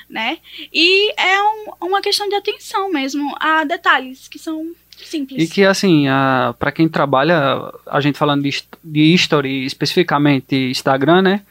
né? 0.07 0.37
E 0.71 1.11
é 1.19 1.41
um, 1.41 1.87
uma 1.87 2.01
questão 2.01 2.29
de 2.29 2.35
atenção 2.35 2.91
mesmo 2.91 3.35
a 3.39 3.63
detalhes 3.63 4.27
que 4.27 4.37
são 4.37 4.73
Simples. 4.97 5.43
E 5.43 5.53
que, 5.53 5.65
assim, 5.65 6.05
para 6.57 6.71
quem 6.71 6.87
trabalha, 6.87 7.69
a 7.85 7.99
gente 7.99 8.17
falando 8.17 8.43
de, 8.43 8.63
de 8.81 9.13
history, 9.13 9.65
especificamente 9.65 10.55
Instagram, 10.55 11.21
né? 11.21 11.41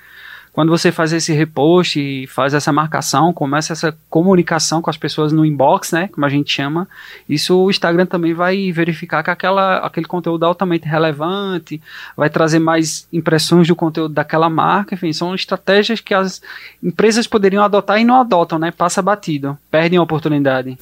Quando 0.54 0.70
você 0.70 0.92
faz 0.92 1.12
esse 1.12 1.32
repost 1.32 1.98
e 1.98 2.28
faz 2.28 2.54
essa 2.54 2.72
marcação, 2.72 3.32
começa 3.32 3.72
essa 3.72 3.94
comunicação 4.08 4.80
com 4.80 4.88
as 4.88 4.96
pessoas 4.96 5.32
no 5.32 5.44
inbox, 5.44 5.90
né, 5.90 6.08
como 6.12 6.24
a 6.24 6.28
gente 6.28 6.50
chama, 6.50 6.88
isso 7.28 7.58
o 7.58 7.68
Instagram 7.68 8.06
também 8.06 8.32
vai 8.32 8.70
verificar 8.70 9.24
que 9.24 9.30
aquela, 9.30 9.78
aquele 9.78 10.06
conteúdo 10.06 10.44
é 10.44 10.48
altamente 10.48 10.86
relevante, 10.86 11.82
vai 12.16 12.30
trazer 12.30 12.60
mais 12.60 13.08
impressões 13.12 13.66
do 13.66 13.74
conteúdo 13.74 14.14
daquela 14.14 14.48
marca, 14.48 14.94
enfim, 14.94 15.12
são 15.12 15.34
estratégias 15.34 15.98
que 15.98 16.14
as 16.14 16.40
empresas 16.80 17.26
poderiam 17.26 17.64
adotar 17.64 18.00
e 18.00 18.04
não 18.04 18.20
adotam, 18.20 18.56
né, 18.56 18.70
passa 18.70 19.02
batido, 19.02 19.58
perdem 19.72 19.98
a 19.98 20.02
oportunidade. 20.02 20.78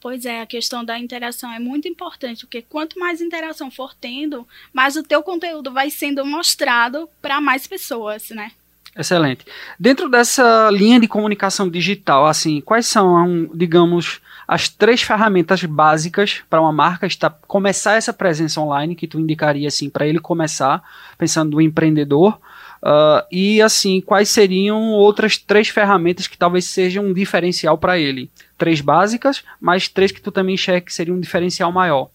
Pois 0.00 0.24
é, 0.24 0.40
a 0.40 0.46
questão 0.46 0.84
da 0.84 0.96
interação 0.96 1.52
é 1.52 1.58
muito 1.58 1.88
importante, 1.88 2.46
porque 2.46 2.62
quanto 2.62 2.96
mais 2.96 3.20
interação 3.20 3.72
for 3.72 3.92
tendo, 3.92 4.46
mais 4.72 4.94
o 4.94 5.02
teu 5.02 5.20
conteúdo 5.20 5.72
vai 5.72 5.90
sendo 5.90 6.24
mostrado 6.24 7.08
para 7.20 7.40
mais 7.40 7.66
pessoas, 7.66 8.30
né? 8.30 8.52
Excelente. 8.96 9.44
Dentro 9.78 10.08
dessa 10.08 10.70
linha 10.70 10.98
de 10.98 11.06
comunicação 11.06 11.68
digital, 11.68 12.26
assim, 12.26 12.62
quais 12.62 12.86
são, 12.86 13.50
digamos, 13.52 14.20
as 14.48 14.68
três 14.68 15.02
ferramentas 15.02 15.62
básicas 15.64 16.42
para 16.48 16.60
uma 16.60 16.72
marca 16.72 17.06
estar, 17.06 17.30
começar 17.46 17.94
essa 17.94 18.12
presença 18.12 18.60
online 18.60 18.94
que 18.94 19.06
tu 19.06 19.20
indicaria 19.20 19.68
assim 19.68 19.90
para 19.90 20.06
ele 20.06 20.18
começar, 20.18 20.82
pensando 21.18 21.52
no 21.52 21.60
empreendedor? 21.60 22.38
Uh, 22.82 23.20
e 23.30 23.60
assim, 23.60 24.00
quais 24.00 24.30
seriam 24.30 24.92
outras 24.92 25.36
três 25.36 25.68
ferramentas 25.68 26.26
que 26.26 26.38
talvez 26.38 26.64
sejam 26.66 27.04
um 27.04 27.12
diferencial 27.12 27.76
para 27.76 27.98
ele? 27.98 28.30
Três 28.56 28.80
básicas, 28.80 29.42
mas 29.60 29.88
três 29.88 30.10
que 30.10 30.20
tu 30.20 30.30
também 30.30 30.54
enxerga 30.54 30.86
que 30.86 30.94
seria 30.94 31.12
um 31.12 31.20
diferencial 31.20 31.70
maior. 31.70 32.08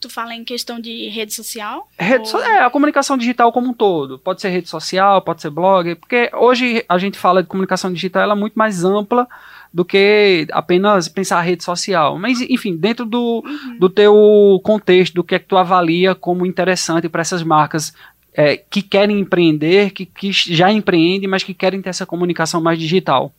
Tu 0.00 0.08
fala 0.08 0.32
em 0.34 0.44
questão 0.44 0.78
de 0.78 1.08
rede 1.08 1.34
social? 1.34 1.88
Rede 1.98 2.28
so 2.28 2.38
é, 2.38 2.60
a 2.60 2.70
comunicação 2.70 3.18
digital 3.18 3.50
como 3.50 3.70
um 3.70 3.72
todo. 3.72 4.18
Pode 4.18 4.40
ser 4.40 4.48
rede 4.50 4.68
social, 4.68 5.20
pode 5.22 5.42
ser 5.42 5.50
blog, 5.50 5.96
porque 5.96 6.30
hoje 6.34 6.84
a 6.88 6.98
gente 6.98 7.18
fala 7.18 7.42
de 7.42 7.48
comunicação 7.48 7.92
digital, 7.92 8.22
ela 8.22 8.34
é 8.34 8.38
muito 8.38 8.54
mais 8.54 8.84
ampla 8.84 9.26
do 9.74 9.84
que 9.84 10.46
apenas 10.52 11.08
pensar 11.08 11.38
a 11.38 11.42
rede 11.42 11.64
social. 11.64 12.16
Mas, 12.16 12.40
enfim, 12.40 12.76
dentro 12.76 13.04
do, 13.04 13.42
uhum. 13.44 13.78
do 13.78 13.90
teu 13.90 14.60
contexto, 14.62 15.14
do 15.14 15.24
que 15.24 15.34
é 15.34 15.38
que 15.38 15.46
tu 15.46 15.56
avalia 15.56 16.14
como 16.14 16.46
interessante 16.46 17.08
para 17.08 17.20
essas 17.20 17.42
marcas 17.42 17.92
é, 18.32 18.56
que 18.56 18.82
querem 18.82 19.18
empreender, 19.18 19.90
que, 19.90 20.06
que 20.06 20.30
já 20.30 20.70
empreendem, 20.70 21.28
mas 21.28 21.42
que 21.42 21.52
querem 21.52 21.82
ter 21.82 21.90
essa 21.90 22.06
comunicação 22.06 22.60
mais 22.60 22.78
digital. 22.78 23.32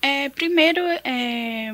É, 0.00 0.30
primeiro, 0.30 0.80
é 1.04 1.70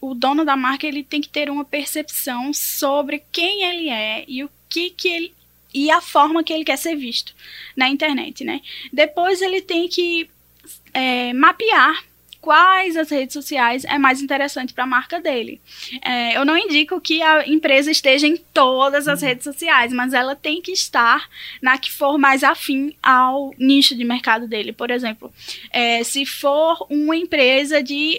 o 0.00 0.14
dono 0.14 0.44
da 0.44 0.56
marca 0.56 0.86
ele 0.86 1.04
tem 1.04 1.20
que 1.20 1.28
ter 1.28 1.50
uma 1.50 1.64
percepção 1.64 2.52
sobre 2.52 3.22
quem 3.30 3.62
ele 3.62 3.88
é 3.88 4.24
e 4.26 4.42
o 4.42 4.50
que 4.68 4.90
que 4.90 5.08
ele 5.08 5.34
e 5.72 5.90
a 5.90 6.00
forma 6.00 6.42
que 6.42 6.52
ele 6.52 6.64
quer 6.64 6.76
ser 6.76 6.96
visto 6.96 7.32
na 7.76 7.88
internet, 7.88 8.42
né? 8.42 8.60
Depois 8.92 9.40
ele 9.40 9.60
tem 9.60 9.88
que 9.88 10.28
é, 10.92 11.32
mapear 11.32 12.04
quais 12.40 12.96
as 12.96 13.10
redes 13.10 13.34
sociais 13.34 13.84
é 13.84 13.98
mais 13.98 14.22
interessante 14.22 14.72
para 14.72 14.84
a 14.84 14.86
marca 14.86 15.20
dele. 15.20 15.60
É, 16.02 16.36
eu 16.36 16.44
não 16.44 16.56
indico 16.56 17.00
que 17.00 17.22
a 17.22 17.46
empresa 17.46 17.90
esteja 17.90 18.26
em 18.26 18.36
todas 18.36 19.06
as 19.06 19.20
redes 19.22 19.44
sociais, 19.44 19.92
mas 19.92 20.12
ela 20.12 20.34
tem 20.34 20.62
que 20.62 20.72
estar 20.72 21.28
na 21.60 21.76
que 21.76 21.90
for 21.90 22.18
mais 22.18 22.42
afim 22.42 22.94
ao 23.02 23.54
nicho 23.58 23.94
de 23.94 24.04
mercado 24.04 24.48
dele. 24.48 24.72
Por 24.72 24.90
exemplo, 24.90 25.32
é, 25.70 26.02
se 26.02 26.24
for 26.24 26.86
uma 26.88 27.16
empresa 27.16 27.82
de 27.82 28.18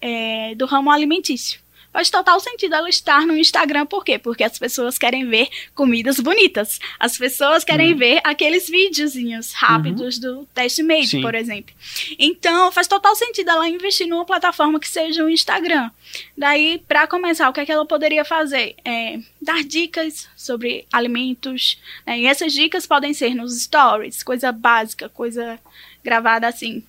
é, 0.00 0.54
do 0.54 0.66
ramo 0.66 0.90
alimentício. 0.90 1.60
Faz 1.96 2.10
total 2.10 2.38
sentido 2.40 2.74
ela 2.74 2.90
estar 2.90 3.24
no 3.24 3.38
Instagram, 3.38 3.86
por 3.86 4.04
quê? 4.04 4.18
Porque 4.18 4.44
as 4.44 4.58
pessoas 4.58 4.98
querem 4.98 5.26
ver 5.26 5.48
comidas 5.74 6.20
bonitas. 6.20 6.78
As 7.00 7.16
pessoas 7.16 7.64
querem 7.64 7.92
uhum. 7.94 7.98
ver 7.98 8.20
aqueles 8.22 8.68
videozinhos 8.68 9.54
rápidos 9.54 10.16
uhum. 10.16 10.20
do 10.20 10.46
teste 10.52 10.82
made, 10.82 11.06
Sim. 11.06 11.22
por 11.22 11.34
exemplo. 11.34 11.74
Então, 12.18 12.70
faz 12.70 12.86
total 12.86 13.16
sentido 13.16 13.48
ela 13.48 13.66
investir 13.66 14.06
numa 14.06 14.26
plataforma 14.26 14.78
que 14.78 14.86
seja 14.86 15.24
o 15.24 15.30
Instagram. 15.30 15.90
Daí, 16.36 16.82
para 16.86 17.06
começar, 17.06 17.48
o 17.48 17.52
que, 17.54 17.60
é 17.60 17.64
que 17.64 17.72
ela 17.72 17.86
poderia 17.86 18.26
fazer? 18.26 18.76
É 18.84 19.18
dar 19.40 19.64
dicas 19.64 20.28
sobre 20.36 20.86
alimentos. 20.92 21.80
Né? 22.06 22.20
E 22.20 22.26
essas 22.26 22.52
dicas 22.52 22.86
podem 22.86 23.14
ser 23.14 23.34
nos 23.34 23.58
stories, 23.58 24.22
coisa 24.22 24.52
básica, 24.52 25.08
coisa 25.08 25.58
gravada 26.04 26.46
assim, 26.46 26.84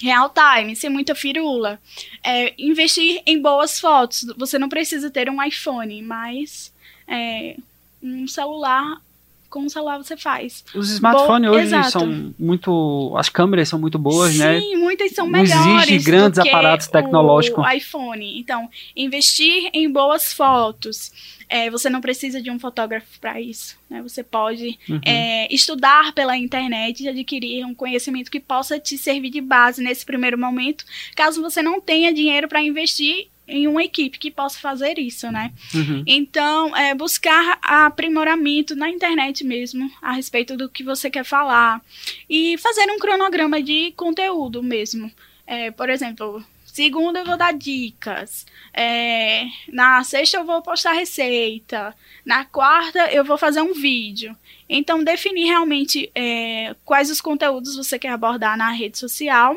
real 0.00 0.32
time, 0.32 0.74
sem 0.74 0.90
muita 0.90 1.14
firula. 1.14 1.80
É, 2.22 2.54
investir 2.58 3.22
em 3.26 3.40
boas 3.40 3.78
fotos. 3.80 4.26
Você 4.36 4.58
não 4.58 4.68
precisa 4.68 5.10
ter 5.10 5.28
um 5.28 5.42
iPhone, 5.42 6.02
mas 6.02 6.72
é, 7.06 7.56
um 8.02 8.26
celular. 8.26 9.00
Com 9.48 9.60
um 9.60 9.68
celular 9.68 9.96
você 9.96 10.16
faz. 10.16 10.64
Os 10.74 10.90
smartphones 10.90 11.48
Bo 11.48 11.56
hoje 11.56 11.66
exato. 11.66 11.90
são 11.90 12.34
muito. 12.38 13.14
As 13.16 13.28
câmeras 13.28 13.68
são 13.68 13.78
muito 13.78 13.98
boas, 13.98 14.32
Sim, 14.32 14.38
né? 14.38 14.60
Sim, 14.60 14.76
muitas 14.76 15.12
são 15.12 15.26
melhores. 15.26 15.54
Não 15.54 15.80
exige 15.80 15.98
grandes 16.04 16.38
aparatos 16.38 16.86
tecnológicos. 16.86 17.64
O 17.64 17.70
iPhone. 17.70 18.38
Então, 18.38 18.68
investir 18.94 19.70
em 19.72 19.90
boas 19.90 20.32
fotos. 20.32 21.12
É, 21.48 21.70
você 21.70 21.88
não 21.88 22.02
precisa 22.02 22.42
de 22.42 22.50
um 22.50 22.58
fotógrafo 22.58 23.06
para 23.20 23.40
isso. 23.40 23.78
Né? 23.88 24.02
Você 24.02 24.22
pode 24.22 24.78
uhum. 24.88 25.00
é, 25.02 25.52
estudar 25.52 26.12
pela 26.12 26.36
internet 26.36 27.02
e 27.02 27.08
adquirir 27.08 27.64
um 27.64 27.74
conhecimento 27.74 28.30
que 28.30 28.38
possa 28.38 28.78
te 28.78 28.98
servir 28.98 29.30
de 29.30 29.40
base 29.40 29.82
nesse 29.82 30.04
primeiro 30.04 30.36
momento, 30.36 30.84
caso 31.16 31.40
você 31.40 31.62
não 31.62 31.80
tenha 31.80 32.12
dinheiro 32.12 32.48
para 32.48 32.62
investir 32.62 33.28
em 33.48 33.66
uma 33.66 33.82
equipe 33.82 34.18
que 34.18 34.30
possa 34.30 34.58
fazer 34.58 34.98
isso, 34.98 35.30
né? 35.30 35.52
Uhum. 35.74 36.02
Então, 36.06 36.76
é, 36.76 36.94
buscar 36.94 37.58
aprimoramento 37.62 38.76
na 38.76 38.90
internet 38.90 39.44
mesmo 39.44 39.90
a 40.02 40.12
respeito 40.12 40.56
do 40.56 40.68
que 40.68 40.84
você 40.84 41.10
quer 41.10 41.24
falar 41.24 41.80
e 42.28 42.56
fazer 42.58 42.90
um 42.90 42.98
cronograma 42.98 43.62
de 43.62 43.92
conteúdo 43.92 44.62
mesmo. 44.62 45.10
É, 45.46 45.70
por 45.70 45.88
exemplo, 45.88 46.44
Segunda 46.78 47.18
eu 47.18 47.24
vou 47.24 47.36
dar 47.36 47.52
dicas. 47.54 48.46
É, 48.72 49.46
na 49.72 50.04
sexta 50.04 50.36
eu 50.36 50.44
vou 50.44 50.62
postar 50.62 50.92
receita. 50.92 51.92
Na 52.24 52.44
quarta 52.44 53.10
eu 53.10 53.24
vou 53.24 53.36
fazer 53.36 53.60
um 53.60 53.74
vídeo. 53.74 54.36
Então, 54.68 55.02
definir 55.02 55.46
realmente 55.46 56.08
é, 56.14 56.76
quais 56.84 57.10
os 57.10 57.20
conteúdos 57.20 57.74
você 57.74 57.98
quer 57.98 58.10
abordar 58.10 58.56
na 58.56 58.70
rede 58.70 58.96
social 58.96 59.56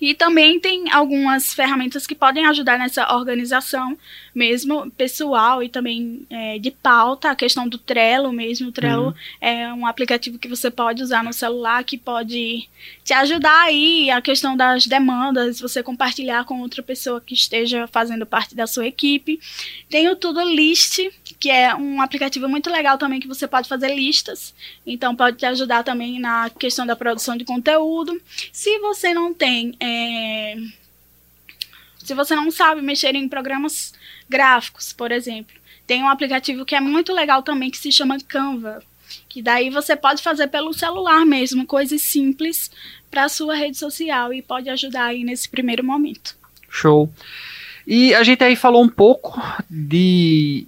e 0.00 0.14
também 0.14 0.60
tem 0.60 0.90
algumas 0.92 1.54
ferramentas 1.54 2.06
que 2.06 2.14
podem 2.14 2.46
ajudar 2.46 2.78
nessa 2.78 3.14
organização 3.14 3.96
mesmo 4.34 4.90
pessoal 4.90 5.62
e 5.62 5.68
também 5.68 6.26
é, 6.28 6.58
de 6.58 6.70
pauta, 6.70 7.30
a 7.30 7.36
questão 7.36 7.66
do 7.66 7.78
Trello 7.78 8.32
mesmo. 8.32 8.68
O 8.68 8.72
Trello 8.72 9.06
uhum. 9.06 9.14
é 9.40 9.72
um 9.72 9.86
aplicativo 9.86 10.38
que 10.38 10.48
você 10.48 10.70
pode 10.70 11.02
usar 11.02 11.24
no 11.24 11.32
celular 11.32 11.82
que 11.84 11.96
pode 11.96 12.68
te 13.02 13.14
ajudar 13.14 13.62
aí 13.62 14.10
a 14.10 14.20
questão 14.20 14.56
das 14.56 14.86
demandas, 14.86 15.60
você 15.60 15.82
compartilhar 15.82 16.44
com 16.44 16.60
outra 16.60 16.82
pessoa 16.82 17.20
que 17.20 17.34
esteja 17.34 17.86
fazendo 17.86 18.26
parte 18.26 18.54
da 18.54 18.66
sua 18.66 18.86
equipe. 18.86 19.40
Tem 19.88 20.08
o 20.08 20.16
Tudo 20.16 20.42
List, 20.42 20.98
que 21.38 21.50
é 21.50 21.74
um 21.74 22.00
aplicativo 22.00 22.48
muito 22.48 22.70
legal 22.70 22.96
também 22.96 23.20
que 23.20 23.28
você 23.28 23.46
pode 23.46 23.68
fazer 23.68 23.94
listas. 23.94 24.54
Então 24.86 25.14
pode 25.14 25.36
te 25.36 25.46
ajudar 25.46 25.82
também 25.84 26.18
na 26.18 26.50
questão 26.50 26.86
da 26.86 26.96
produção 26.96 27.36
de 27.36 27.44
conteúdo. 27.44 28.20
Se 28.52 28.78
você 28.78 29.12
não 29.12 29.34
tem 29.34 29.74
é, 29.80 30.56
se 32.06 32.14
você 32.14 32.36
não 32.36 32.50
sabe 32.50 32.80
mexer 32.80 33.14
em 33.14 33.28
programas 33.28 33.92
gráficos, 34.28 34.92
por 34.92 35.10
exemplo, 35.10 35.56
tem 35.86 36.02
um 36.02 36.08
aplicativo 36.08 36.64
que 36.64 36.74
é 36.74 36.80
muito 36.80 37.12
legal 37.12 37.42
também 37.42 37.70
que 37.70 37.78
se 37.78 37.90
chama 37.90 38.18
Canva, 38.20 38.82
que 39.28 39.42
daí 39.42 39.70
você 39.70 39.96
pode 39.96 40.22
fazer 40.22 40.46
pelo 40.46 40.72
celular 40.72 41.26
mesmo, 41.26 41.66
coisas 41.66 42.00
simples 42.02 42.70
para 43.10 43.24
a 43.24 43.28
sua 43.28 43.54
rede 43.56 43.76
social 43.76 44.32
e 44.32 44.40
pode 44.40 44.68
ajudar 44.70 45.06
aí 45.06 45.24
nesse 45.24 45.48
primeiro 45.48 45.84
momento. 45.84 46.36
Show. 46.68 47.12
E 47.86 48.14
a 48.14 48.22
gente 48.22 48.42
aí 48.42 48.56
falou 48.56 48.82
um 48.82 48.88
pouco 48.88 49.40
de 49.70 50.66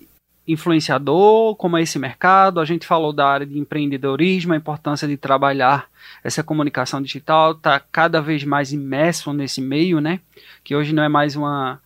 influenciador, 0.48 1.54
como 1.56 1.76
é 1.76 1.82
esse 1.82 1.98
mercado, 1.98 2.58
a 2.58 2.64
gente 2.64 2.86
falou 2.86 3.12
da 3.12 3.28
área 3.28 3.46
de 3.46 3.58
empreendedorismo, 3.58 4.54
a 4.54 4.56
importância 4.56 5.06
de 5.06 5.16
trabalhar 5.16 5.86
essa 6.24 6.42
comunicação 6.42 7.02
digital, 7.02 7.52
está 7.52 7.78
cada 7.78 8.22
vez 8.22 8.42
mais 8.44 8.72
imerso 8.72 9.32
nesse 9.34 9.60
meio, 9.60 10.00
né? 10.00 10.20
Que 10.64 10.74
hoje 10.74 10.94
não 10.94 11.02
é 11.02 11.08
mais 11.08 11.36
uma, 11.36 11.78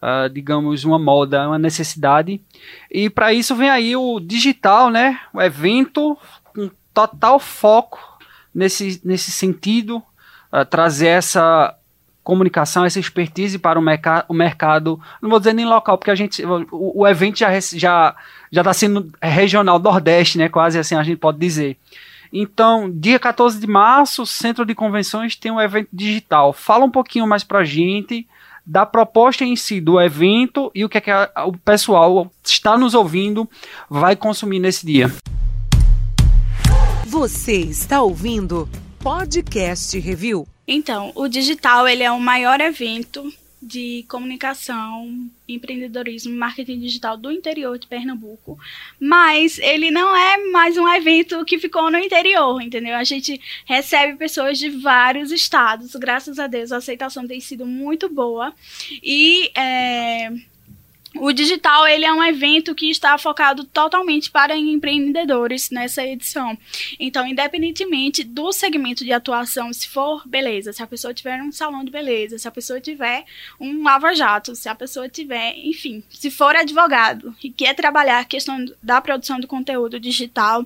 uh, 0.00 0.30
digamos, 0.30 0.84
uma 0.84 0.98
moda, 0.98 1.42
é 1.42 1.46
uma 1.46 1.58
necessidade. 1.58 2.40
E 2.88 3.10
para 3.10 3.32
isso 3.32 3.56
vem 3.56 3.68
aí 3.68 3.96
o 3.96 4.20
digital, 4.20 4.90
né? 4.90 5.18
O 5.32 5.42
evento 5.42 6.16
com 6.54 6.70
total 6.94 7.40
foco 7.40 7.98
nesse, 8.54 9.00
nesse 9.04 9.32
sentido, 9.32 9.96
uh, 10.52 10.64
trazer 10.64 11.08
essa 11.08 11.76
comunicação, 12.24 12.84
essa 12.84 12.98
expertise 12.98 13.58
para 13.58 13.78
o, 13.78 13.82
merc 13.82 14.06
o 14.28 14.34
mercado, 14.34 14.98
não 15.22 15.30
vou 15.30 15.38
dizer 15.38 15.52
nem 15.52 15.66
local, 15.66 15.98
porque 15.98 16.10
a 16.10 16.14
gente, 16.14 16.42
o, 16.44 17.02
o 17.02 17.06
evento 17.06 17.38
já 17.38 17.50
já 17.60 18.16
já 18.50 18.60
está 18.62 18.72
sendo 18.72 19.12
regional 19.22 19.78
nordeste, 19.78 20.38
né? 20.38 20.48
Quase 20.48 20.78
assim 20.78 20.94
a 20.94 21.02
gente 21.02 21.18
pode 21.18 21.38
dizer. 21.38 21.76
Então, 22.32 22.90
dia 22.90 23.18
14 23.18 23.60
de 23.60 23.66
março, 23.66 24.26
Centro 24.26 24.64
de 24.64 24.74
Convenções 24.74 25.36
tem 25.36 25.52
um 25.52 25.60
evento 25.60 25.88
digital. 25.92 26.52
Fala 26.52 26.84
um 26.84 26.90
pouquinho 26.90 27.26
mais 27.28 27.44
para 27.44 27.60
a 27.60 27.64
gente 27.64 28.26
da 28.66 28.86
proposta 28.86 29.44
em 29.44 29.54
si 29.54 29.80
do 29.80 30.00
evento 30.00 30.70
e 30.74 30.84
o 30.84 30.88
que, 30.88 30.98
é 30.98 31.00
que 31.00 31.10
a, 31.10 31.30
o 31.46 31.52
pessoal 31.58 32.30
está 32.42 32.78
nos 32.78 32.94
ouvindo 32.94 33.48
vai 33.90 34.16
consumir 34.16 34.58
nesse 34.58 34.86
dia. 34.86 35.12
Você 37.06 37.58
está 37.58 38.00
ouvindo 38.00 38.68
Podcast 38.98 39.96
Review. 40.00 40.53
Então, 40.66 41.12
o 41.14 41.28
digital 41.28 41.86
ele 41.86 42.02
é 42.02 42.10
o 42.10 42.20
maior 42.20 42.60
evento 42.60 43.32
de 43.64 44.04
comunicação, 44.08 45.28
empreendedorismo, 45.48 46.36
marketing 46.36 46.80
digital 46.80 47.16
do 47.16 47.30
interior 47.30 47.78
de 47.78 47.86
Pernambuco, 47.86 48.58
mas 49.00 49.58
ele 49.58 49.90
não 49.90 50.14
é 50.14 50.50
mais 50.50 50.76
um 50.76 50.86
evento 50.86 51.44
que 51.46 51.58
ficou 51.58 51.90
no 51.90 51.98
interior, 51.98 52.60
entendeu? 52.60 52.94
A 52.94 53.04
gente 53.04 53.40
recebe 53.64 54.18
pessoas 54.18 54.58
de 54.58 54.68
vários 54.68 55.32
estados, 55.32 55.94
graças 55.96 56.38
a 56.38 56.46
Deus 56.46 56.72
a 56.72 56.76
aceitação 56.76 57.26
tem 57.26 57.40
sido 57.40 57.64
muito 57.64 58.08
boa. 58.08 58.54
E 59.02 59.50
é, 59.54 60.30
o 61.16 61.32
digital 61.32 61.86
ele 61.86 62.04
é 62.04 62.12
um 62.12 62.22
evento 62.22 62.74
que 62.74 62.90
está 62.90 63.16
focado 63.16 63.64
totalmente 63.64 64.30
para 64.30 64.56
empreendedores 64.56 65.70
nessa 65.70 66.04
edição. 66.04 66.58
Então, 66.98 67.26
independentemente 67.26 68.24
do 68.24 68.52
segmento 68.52 69.04
de 69.04 69.12
atuação, 69.12 69.72
se 69.72 69.88
for 69.88 70.26
beleza, 70.26 70.72
se 70.72 70.82
a 70.82 70.86
pessoa 70.86 71.14
tiver 71.14 71.40
um 71.42 71.52
salão 71.52 71.84
de 71.84 71.90
beleza, 71.90 72.38
se 72.38 72.48
a 72.48 72.50
pessoa 72.50 72.80
tiver 72.80 73.24
um 73.60 73.82
lava-jato, 73.82 74.54
se 74.56 74.68
a 74.68 74.74
pessoa 74.74 75.08
tiver, 75.08 75.54
enfim, 75.56 76.02
se 76.10 76.30
for 76.30 76.56
advogado 76.56 77.34
e 77.42 77.50
quer 77.50 77.74
trabalhar 77.74 78.20
a 78.20 78.24
questão 78.24 78.64
da 78.82 79.00
produção 79.00 79.38
do 79.38 79.46
conteúdo 79.46 80.00
digital, 80.00 80.64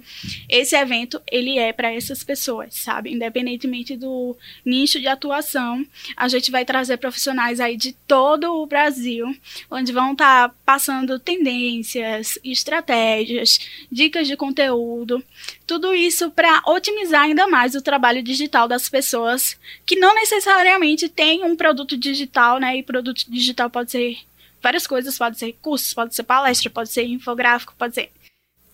esse 0.48 0.74
evento 0.76 1.20
ele 1.30 1.58
é 1.58 1.72
para 1.72 1.92
essas 1.92 2.24
pessoas, 2.24 2.74
sabe? 2.74 3.12
Independentemente 3.12 3.96
do 3.96 4.36
nicho 4.64 5.00
de 5.00 5.08
atuação, 5.08 5.84
a 6.16 6.28
gente 6.28 6.50
vai 6.50 6.64
trazer 6.64 6.96
profissionais 6.96 7.60
aí 7.60 7.76
de 7.76 7.92
todo 7.92 8.54
o 8.54 8.66
Brasil, 8.66 9.34
onde 9.70 9.92
vão 9.92 10.12
estar 10.12 10.37
passando 10.64 11.18
tendências, 11.18 12.38
estratégias, 12.44 13.58
dicas 13.90 14.28
de 14.28 14.36
conteúdo, 14.36 15.24
tudo 15.66 15.94
isso 15.94 16.30
para 16.30 16.62
otimizar 16.66 17.22
ainda 17.22 17.46
mais 17.46 17.74
o 17.74 17.82
trabalho 17.82 18.22
digital 18.22 18.68
das 18.68 18.88
pessoas 18.88 19.58
que 19.86 19.96
não 19.96 20.14
necessariamente 20.14 21.08
têm 21.08 21.44
um 21.44 21.56
produto 21.56 21.96
digital, 21.96 22.60
né? 22.60 22.76
E 22.76 22.82
produto 22.82 23.24
digital 23.28 23.70
pode 23.70 23.90
ser 23.90 24.18
várias 24.62 24.86
coisas, 24.86 25.16
pode 25.16 25.38
ser 25.38 25.52
cursos, 25.62 25.94
pode 25.94 26.14
ser 26.14 26.24
palestra, 26.24 26.70
pode 26.70 26.90
ser 26.90 27.04
infográfico, 27.04 27.74
pode 27.78 27.94
ser 27.94 28.10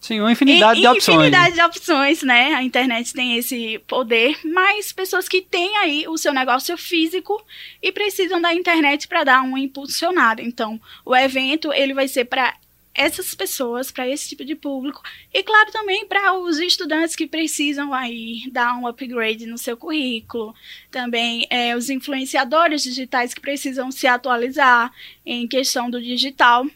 Sim, 0.05 0.21
uma 0.21 0.33
infinidade 0.33 0.81
e, 0.81 0.83
de 0.83 0.87
opções. 0.87 1.17
Infinidade 1.17 1.55
de 1.55 1.63
opções, 1.63 2.23
né? 2.23 2.53
A 2.53 2.63
internet 2.63 3.15
tem 3.15 3.39
esse 3.39 3.79
poder, 3.87 4.39
mas 4.45 4.93
pessoas 4.93 5.27
que 5.27 5.41
têm 5.41 5.79
aí 5.79 6.07
o 6.07 6.19
seu 6.19 6.31
negócio 6.31 6.77
físico 6.77 7.43
e 7.83 7.91
precisam 7.91 8.39
da 8.39 8.53
internet 8.53 9.09
para 9.09 9.25
dar 9.25 9.41
uma 9.41 9.59
impulsionada. 9.59 10.43
Então, 10.43 10.79
o 11.07 11.17
evento 11.17 11.73
ele 11.73 11.95
vai 11.95 12.07
ser 12.07 12.27
para 12.27 12.55
essas 12.95 13.35
pessoas, 13.35 13.91
para 13.91 14.07
esse 14.07 14.29
tipo 14.29 14.45
de 14.45 14.55
público, 14.55 15.01
e 15.33 15.43
claro 15.43 15.73
também 15.73 16.07
para 16.07 16.35
os 16.35 16.59
estudantes 16.59 17.17
que 17.17 17.27
precisam 17.27 17.95
aí 17.95 18.43
dar 18.53 18.77
um 18.77 18.87
upgrade 18.87 19.47
no 19.47 19.57
seu 19.57 19.75
currículo, 19.75 20.55
também 20.91 21.47
é, 21.49 21.75
os 21.75 21.89
influenciadores 21.89 22.83
digitais 22.83 23.33
que 23.33 23.41
precisam 23.41 23.91
se 23.91 24.07
atualizar 24.07 24.93
em 25.25 25.49
questão 25.49 25.89
do 25.89 25.99
digital. 25.99 26.67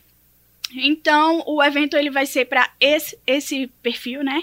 Então, 0.74 1.42
o 1.46 1.62
evento 1.62 1.96
ele 1.96 2.11
vai 2.11 2.26
ser 2.26 2.44
para 2.44 2.68
esse, 2.78 3.18
esse 3.26 3.68
perfil, 3.83 4.22
né? 4.22 4.42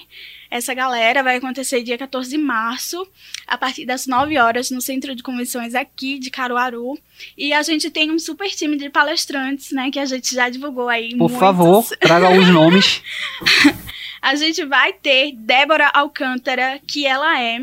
Essa 0.50 0.74
galera 0.74 1.22
vai 1.22 1.36
acontecer 1.36 1.84
dia 1.84 1.98
14 1.98 2.30
de 2.30 2.38
março, 2.38 3.08
a 3.46 3.58
partir 3.58 3.86
das 3.86 4.08
9 4.08 4.38
horas, 4.38 4.72
no 4.72 4.82
Centro 4.82 5.16
de 5.16 5.22
Convenções 5.22 5.76
aqui 5.76 6.18
de 6.18 6.30
Caruaru. 6.30 6.98
E 7.38 7.54
a 7.54 7.62
gente 7.62 7.90
tem 7.92 8.12
um 8.12 8.20
super 8.20 8.50
time 8.50 8.78
de 8.78 8.90
palestrantes, 8.90 9.72
né? 9.72 9.92
Que 9.92 10.00
a 10.00 10.06
gente 10.06 10.34
já 10.34 10.50
divulgou 10.50 10.90
aí. 10.90 11.10
Por 11.10 11.18
muitos. 11.18 11.38
favor, 11.38 11.86
traga 12.00 12.32
os 12.32 12.48
nomes. 12.48 13.02
a 14.22 14.36
gente 14.36 14.64
vai 14.66 14.94
ter 14.94 15.34
Débora 15.34 15.90
Alcântara, 15.94 16.80
que 16.88 17.06
ela 17.06 17.40
é 17.42 17.62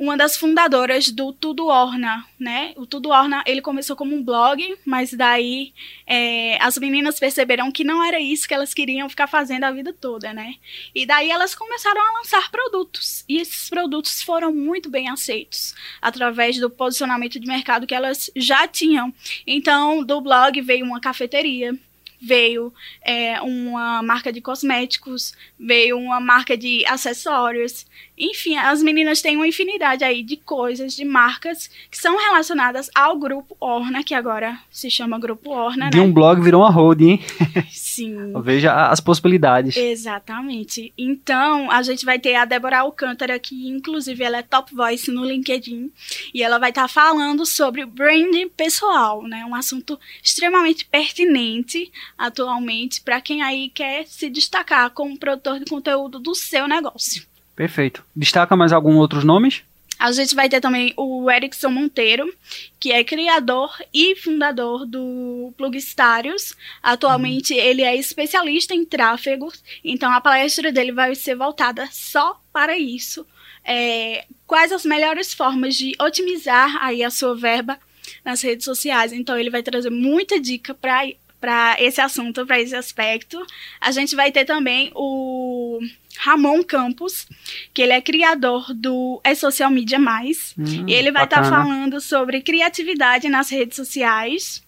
uma 0.00 0.16
das 0.16 0.34
fundadoras 0.34 1.10
do 1.10 1.30
Tudo 1.30 1.66
Orna, 1.66 2.24
né? 2.38 2.72
O 2.74 2.86
Tudo 2.86 3.10
Orna, 3.10 3.44
ele 3.46 3.60
começou 3.60 3.94
como 3.94 4.16
um 4.16 4.24
blog, 4.24 4.74
mas 4.82 5.12
daí 5.12 5.74
é, 6.06 6.56
as 6.58 6.78
meninas 6.78 7.20
perceberam 7.20 7.70
que 7.70 7.84
não 7.84 8.02
era 8.02 8.18
isso 8.18 8.48
que 8.48 8.54
elas 8.54 8.72
queriam 8.72 9.10
ficar 9.10 9.26
fazendo 9.26 9.64
a 9.64 9.70
vida 9.70 9.92
toda, 9.92 10.32
né? 10.32 10.54
E 10.94 11.04
daí 11.04 11.30
elas 11.30 11.54
começaram 11.54 12.00
a 12.00 12.18
lançar 12.18 12.50
produtos, 12.50 13.26
e 13.28 13.36
esses 13.36 13.68
produtos 13.68 14.22
foram 14.22 14.54
muito 14.54 14.88
bem 14.88 15.10
aceitos, 15.10 15.74
através 16.00 16.58
do 16.58 16.70
posicionamento 16.70 17.38
de 17.38 17.46
mercado 17.46 17.86
que 17.86 17.94
elas 17.94 18.30
já 18.34 18.66
tinham. 18.66 19.12
Então, 19.46 20.02
do 20.02 20.18
blog 20.22 20.62
veio 20.62 20.86
uma 20.86 20.98
cafeteria, 20.98 21.78
veio 22.20 22.72
é, 23.02 23.40
uma 23.40 24.02
marca 24.02 24.32
de 24.32 24.40
cosméticos, 24.40 25.32
veio 25.58 25.98
uma 25.98 26.20
marca 26.20 26.56
de 26.56 26.84
acessórios, 26.86 27.86
enfim, 28.20 28.56
as 28.56 28.82
meninas 28.82 29.22
têm 29.22 29.36
uma 29.36 29.48
infinidade 29.48 30.04
aí 30.04 30.22
de 30.22 30.36
coisas, 30.36 30.94
de 30.94 31.04
marcas 31.04 31.70
que 31.90 31.96
são 31.96 32.18
relacionadas 32.18 32.90
ao 32.94 33.18
grupo 33.18 33.56
Orna, 33.58 34.04
que 34.04 34.14
agora 34.14 34.58
se 34.70 34.90
chama 34.90 35.18
Grupo 35.18 35.50
Orna, 35.50 35.88
De 35.88 35.96
né? 35.96 36.02
um 36.02 36.12
blog 36.12 36.42
virou 36.42 36.62
uma 36.62 36.70
holding, 36.70 37.10
hein? 37.12 37.20
Sim. 37.72 38.32
Veja 38.42 38.88
as 38.88 39.00
possibilidades. 39.00 39.76
Exatamente. 39.76 40.92
Então, 40.98 41.70
a 41.70 41.82
gente 41.82 42.04
vai 42.04 42.18
ter 42.18 42.34
a 42.34 42.44
Débora 42.44 42.80
Alcântara, 42.80 43.38
que 43.38 43.68
inclusive 43.68 44.22
ela 44.22 44.38
é 44.38 44.42
top 44.42 44.74
voice 44.74 45.10
no 45.10 45.24
LinkedIn, 45.24 45.90
e 46.34 46.42
ela 46.42 46.58
vai 46.58 46.70
estar 46.70 46.82
tá 46.82 46.88
falando 46.88 47.46
sobre 47.46 47.86
branding 47.86 48.48
pessoal, 48.48 49.22
né? 49.22 49.44
Um 49.46 49.54
assunto 49.54 49.98
extremamente 50.22 50.84
pertinente 50.84 51.90
atualmente 52.18 53.00
para 53.00 53.20
quem 53.20 53.42
aí 53.42 53.70
quer 53.70 54.06
se 54.06 54.28
destacar 54.28 54.90
como 54.90 55.18
produtor 55.18 55.58
de 55.58 55.64
conteúdo 55.64 56.18
do 56.18 56.34
seu 56.34 56.68
negócio. 56.68 57.29
Perfeito. 57.60 58.02
Destaca 58.16 58.56
mais 58.56 58.72
alguns 58.72 58.96
outros 58.96 59.22
nomes? 59.22 59.60
A 59.98 60.10
gente 60.12 60.34
vai 60.34 60.48
ter 60.48 60.62
também 60.62 60.94
o 60.96 61.30
Erickson 61.30 61.68
Monteiro, 61.68 62.32
que 62.80 62.90
é 62.90 63.04
criador 63.04 63.70
e 63.92 64.16
fundador 64.16 64.86
do 64.86 65.52
Plugistários. 65.58 66.56
Atualmente, 66.82 67.52
uhum. 67.52 67.60
ele 67.60 67.82
é 67.82 67.94
especialista 67.94 68.74
em 68.74 68.86
tráfego, 68.86 69.52
então 69.84 70.10
a 70.10 70.22
palestra 70.22 70.72
dele 70.72 70.90
vai 70.90 71.14
ser 71.14 71.34
voltada 71.34 71.86
só 71.92 72.40
para 72.50 72.78
isso. 72.78 73.26
É, 73.62 74.24
quais 74.46 74.72
as 74.72 74.86
melhores 74.86 75.34
formas 75.34 75.76
de 75.76 75.94
otimizar 76.00 76.82
aí 76.82 77.04
a 77.04 77.10
sua 77.10 77.36
verba 77.36 77.78
nas 78.24 78.40
redes 78.40 78.64
sociais. 78.64 79.12
Então, 79.12 79.38
ele 79.38 79.50
vai 79.50 79.62
trazer 79.62 79.90
muita 79.90 80.40
dica 80.40 80.72
para 80.72 81.06
para 81.40 81.76
esse 81.80 82.00
assunto, 82.00 82.46
para 82.46 82.60
esse 82.60 82.76
aspecto. 82.76 83.44
A 83.80 83.90
gente 83.90 84.14
vai 84.14 84.30
ter 84.30 84.44
também 84.44 84.92
o 84.94 85.80
Ramon 86.18 86.62
Campos, 86.62 87.26
que 87.72 87.80
ele 87.80 87.92
é 87.92 88.00
criador 88.00 88.74
do 88.74 89.20
É 89.24 89.34
Social 89.34 89.70
Media 89.70 89.98
Mais. 89.98 90.54
Hum, 90.58 90.86
e 90.86 90.92
ele 90.92 91.10
vai 91.10 91.24
estar 91.24 91.42
tá 91.42 91.48
falando 91.48 92.00
sobre 92.00 92.42
criatividade 92.42 93.28
nas 93.28 93.48
redes 93.50 93.76
sociais, 93.76 94.62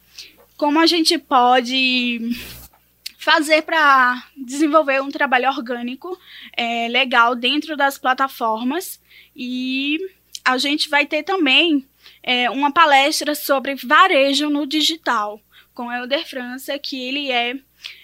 como 0.57 0.81
a 0.81 0.87
gente 0.87 1.19
pode 1.19 2.21
fazer 3.19 3.63
para 3.63 4.25
desenvolver 4.37 5.01
um 5.01 5.11
trabalho 5.11 5.49
orgânico 5.49 6.19
é, 6.57 6.89
legal 6.89 7.37
dentro 7.37 7.77
das 7.77 7.99
plataformas. 7.99 8.99
E 9.37 9.99
a 10.45 10.57
gente 10.57 10.89
vai 10.89 11.07
ter 11.07 11.23
também 11.23 11.87
é, 12.23 12.51
uma 12.51 12.73
palestra 12.73 13.35
sobre 13.35 13.75
varejo 13.75 14.49
no 14.49 14.67
digital 14.67 15.41
com 15.75 15.93
Helder 15.93 16.27
França, 16.29 16.79
que 16.79 17.01
ele 17.01 17.31
é, 17.31 17.57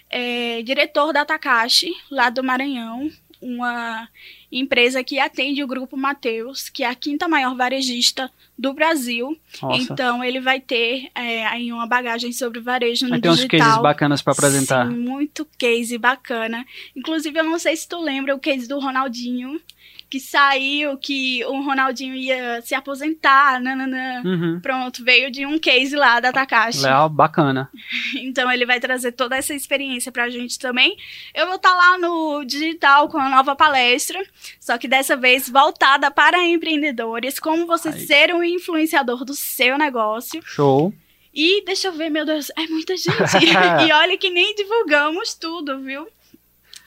é 0.09 0.61
diretor 0.61 1.13
da 1.13 1.25
Takashi, 1.25 1.91
lá 2.09 2.29
do 2.29 2.43
Maranhão, 2.43 3.09
uma 3.41 4.07
empresa 4.51 5.03
que 5.03 5.19
atende 5.19 5.63
o 5.63 5.67
grupo 5.67 5.95
Mateus, 5.95 6.69
que 6.69 6.83
é 6.83 6.87
a 6.87 6.95
quinta 6.95 7.27
maior 7.27 7.55
varejista 7.55 8.29
do 8.57 8.73
Brasil. 8.73 9.39
Nossa. 9.61 9.81
Então 9.81 10.23
ele 10.23 10.41
vai 10.41 10.59
ter 10.59 11.09
é, 11.15 11.45
aí 11.45 11.71
uma 11.71 11.87
bagagem 11.87 12.33
sobre 12.33 12.59
varejo 12.59 13.05
no 13.05 13.11
Vai 13.11 13.21
ter 13.21 13.29
uns 13.29 13.37
digital. 13.37 13.59
cases 13.59 13.81
bacanas 13.81 14.21
pra 14.21 14.33
apresentar. 14.33 14.87
Sim, 14.87 14.97
muito 14.97 15.47
case 15.57 15.97
bacana. 15.97 16.65
Inclusive, 16.95 17.39
eu 17.39 17.43
não 17.43 17.57
sei 17.57 17.75
se 17.75 17.87
tu 17.87 18.01
lembra 18.01 18.35
o 18.35 18.39
case 18.39 18.67
do 18.67 18.79
Ronaldinho, 18.79 19.61
que 20.09 20.19
saiu, 20.19 20.97
que 20.97 21.45
o 21.45 21.61
Ronaldinho 21.61 22.15
ia 22.15 22.61
se 22.61 22.73
aposentar, 22.73 23.61
nananã. 23.61 24.23
Uhum. 24.25 24.59
Pronto, 24.59 25.03
veio 25.03 25.29
de 25.29 25.45
um 25.45 25.59
case 25.59 25.95
lá 25.95 26.19
da 26.19 26.31
Takashi. 26.31 26.81
Legal, 26.81 27.09
bacana. 27.09 27.69
Então 28.15 28.51
ele 28.51 28.65
vai 28.65 28.79
trazer 28.79 29.11
toda 29.11 29.35
essa 29.35 29.53
experiência 29.53 30.11
pra 30.11 30.29
gente 30.29 30.57
também. 30.57 30.97
Eu 31.33 31.45
vou 31.45 31.55
estar 31.55 31.73
lá 31.75 31.97
no 31.97 32.43
digital 32.43 33.07
com 33.07 33.17
a 33.17 33.29
nova 33.29 33.55
palestra, 33.55 34.23
só 34.59 34.77
que 34.77 34.87
dessa 34.87 35.15
vez 35.15 35.49
voltada 35.49 36.09
para 36.09 36.43
empreendedores, 36.43 37.39
como 37.39 37.65
você 37.65 37.89
Aí. 37.89 37.99
ser 38.05 38.33
um 38.33 38.43
influenciador 38.43 39.23
do 39.23 39.33
seu 39.33 39.77
negócio. 39.77 40.41
Show. 40.43 40.93
E 41.33 41.63
deixa 41.63 41.87
eu 41.87 41.93
ver, 41.93 42.09
meu 42.09 42.25
Deus, 42.25 42.51
é 42.57 42.65
muita 42.67 42.97
gente. 42.97 43.13
e 43.87 43.93
olha 43.93 44.17
que 44.17 44.29
nem 44.29 44.55
divulgamos 44.55 45.33
tudo, 45.35 45.79
viu? 45.79 46.07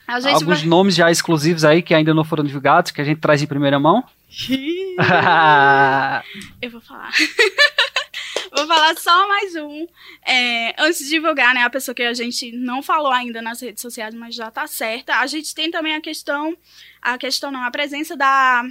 Alguns 0.07 0.43
vai... 0.43 0.65
nomes 0.65 0.95
já 0.95 1.09
exclusivos 1.09 1.63
aí 1.63 1.81
que 1.81 1.93
ainda 1.93 2.13
não 2.13 2.23
foram 2.23 2.43
divulgados, 2.43 2.91
que 2.91 3.01
a 3.01 3.03
gente 3.03 3.21
traz 3.21 3.41
em 3.41 3.47
primeira 3.47 3.79
mão. 3.79 4.03
Eu 6.61 6.69
vou 6.69 6.81
falar. 6.81 7.11
vou 8.55 8.67
falar 8.67 8.95
só 8.97 9.27
mais 9.27 9.55
um. 9.55 9.87
É, 10.25 10.81
antes 10.81 10.99
de 10.99 11.09
divulgar, 11.09 11.53
né, 11.53 11.63
a 11.63 11.69
pessoa 11.69 11.95
que 11.95 12.03
a 12.03 12.13
gente 12.13 12.51
não 12.51 12.83
falou 12.83 13.11
ainda 13.11 13.41
nas 13.41 13.61
redes 13.61 13.81
sociais, 13.81 14.13
mas 14.13 14.35
já 14.35 14.51
tá 14.51 14.67
certa. 14.67 15.19
A 15.19 15.27
gente 15.27 15.55
tem 15.55 15.71
também 15.71 15.95
a 15.95 16.01
questão, 16.01 16.55
a 17.01 17.17
questão 17.17 17.51
não, 17.51 17.63
a 17.63 17.71
presença 17.71 18.17
da 18.17 18.65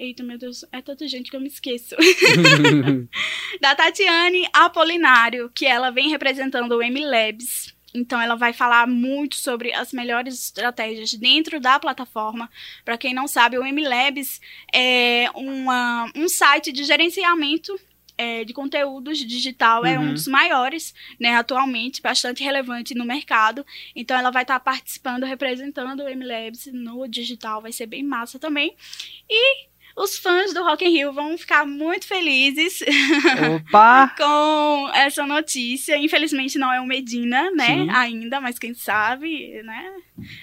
Eita, 0.00 0.22
meu 0.22 0.38
Deus, 0.38 0.64
é 0.72 0.80
tanta 0.80 1.06
gente 1.06 1.30
que 1.30 1.36
eu 1.36 1.40
me 1.40 1.48
esqueço. 1.48 1.94
da 3.60 3.74
Tatiane 3.74 4.48
Apolinário, 4.50 5.50
que 5.54 5.66
ela 5.66 5.90
vem 5.90 6.08
representando 6.08 6.72
o 6.72 6.82
M-Labs. 6.82 7.74
Então, 7.94 8.20
ela 8.20 8.36
vai 8.36 8.52
falar 8.52 8.86
muito 8.86 9.36
sobre 9.36 9.72
as 9.72 9.92
melhores 9.92 10.34
estratégias 10.44 11.12
dentro 11.14 11.60
da 11.60 11.78
plataforma. 11.78 12.50
Para 12.84 12.96
quem 12.96 13.12
não 13.12 13.26
sabe, 13.26 13.58
o 13.58 13.64
M-Labs 13.64 14.40
é 14.72 15.28
uma, 15.34 16.10
um 16.14 16.28
site 16.28 16.72
de 16.72 16.84
gerenciamento 16.84 17.78
é, 18.16 18.44
de 18.44 18.52
conteúdos 18.52 19.18
digital, 19.18 19.84
é 19.86 19.98
um 19.98 20.08
Uhum. 20.08 20.12
dos 20.14 20.28
maiores, 20.28 20.94
né, 21.18 21.36
atualmente, 21.36 22.02
bastante 22.02 22.44
relevante 22.44 22.94
no 22.94 23.04
mercado. 23.04 23.64
Então, 23.96 24.14
ela 24.16 24.30
vai 24.30 24.42
estar 24.42 24.60
participando, 24.60 25.24
representando 25.24 26.00
o 26.04 26.08
M-Labs 26.08 26.66
no 26.70 27.08
digital, 27.08 27.62
vai 27.62 27.72
ser 27.72 27.86
bem 27.86 28.02
massa 28.02 28.38
também. 28.38 28.76
E 29.28 29.70
os 29.96 30.18
fãs 30.18 30.52
do 30.54 30.62
Rock 30.62 30.84
in 30.84 30.90
Rio 30.90 31.12
vão 31.12 31.36
ficar 31.36 31.66
muito 31.66 32.06
felizes 32.06 32.80
com 34.16 34.90
essa 34.94 35.26
notícia. 35.26 35.96
Infelizmente 35.96 36.58
não 36.58 36.72
é 36.72 36.80
o 36.80 36.86
Medina, 36.86 37.50
né? 37.50 37.66
Sim. 37.66 37.90
Ainda, 37.90 38.40
mas 38.40 38.58
quem 38.58 38.74
sabe, 38.74 39.62
né? 39.62 39.92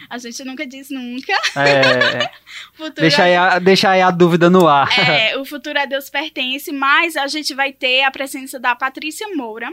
A 0.09 0.17
gente 0.17 0.43
nunca 0.43 0.65
diz 0.65 0.89
nunca. 0.89 1.33
É, 1.55 2.29
O 2.73 2.77
futuro 2.77 3.01
deixa, 3.01 3.23
aí 3.23 3.35
a, 3.35 3.59
deixa 3.59 3.89
aí 3.89 4.01
a 4.01 4.11
dúvida 4.11 4.49
no 4.49 4.67
ar. 4.67 4.87
é, 4.99 5.37
o 5.37 5.45
futuro 5.45 5.79
a 5.79 5.85
Deus 5.85 6.09
pertence, 6.09 6.71
mas 6.71 7.15
a 7.15 7.27
gente 7.27 7.53
vai 7.53 7.71
ter 7.71 8.03
a 8.03 8.11
presença 8.11 8.59
da 8.59 8.75
Patrícia 8.75 9.27
Moura, 9.35 9.71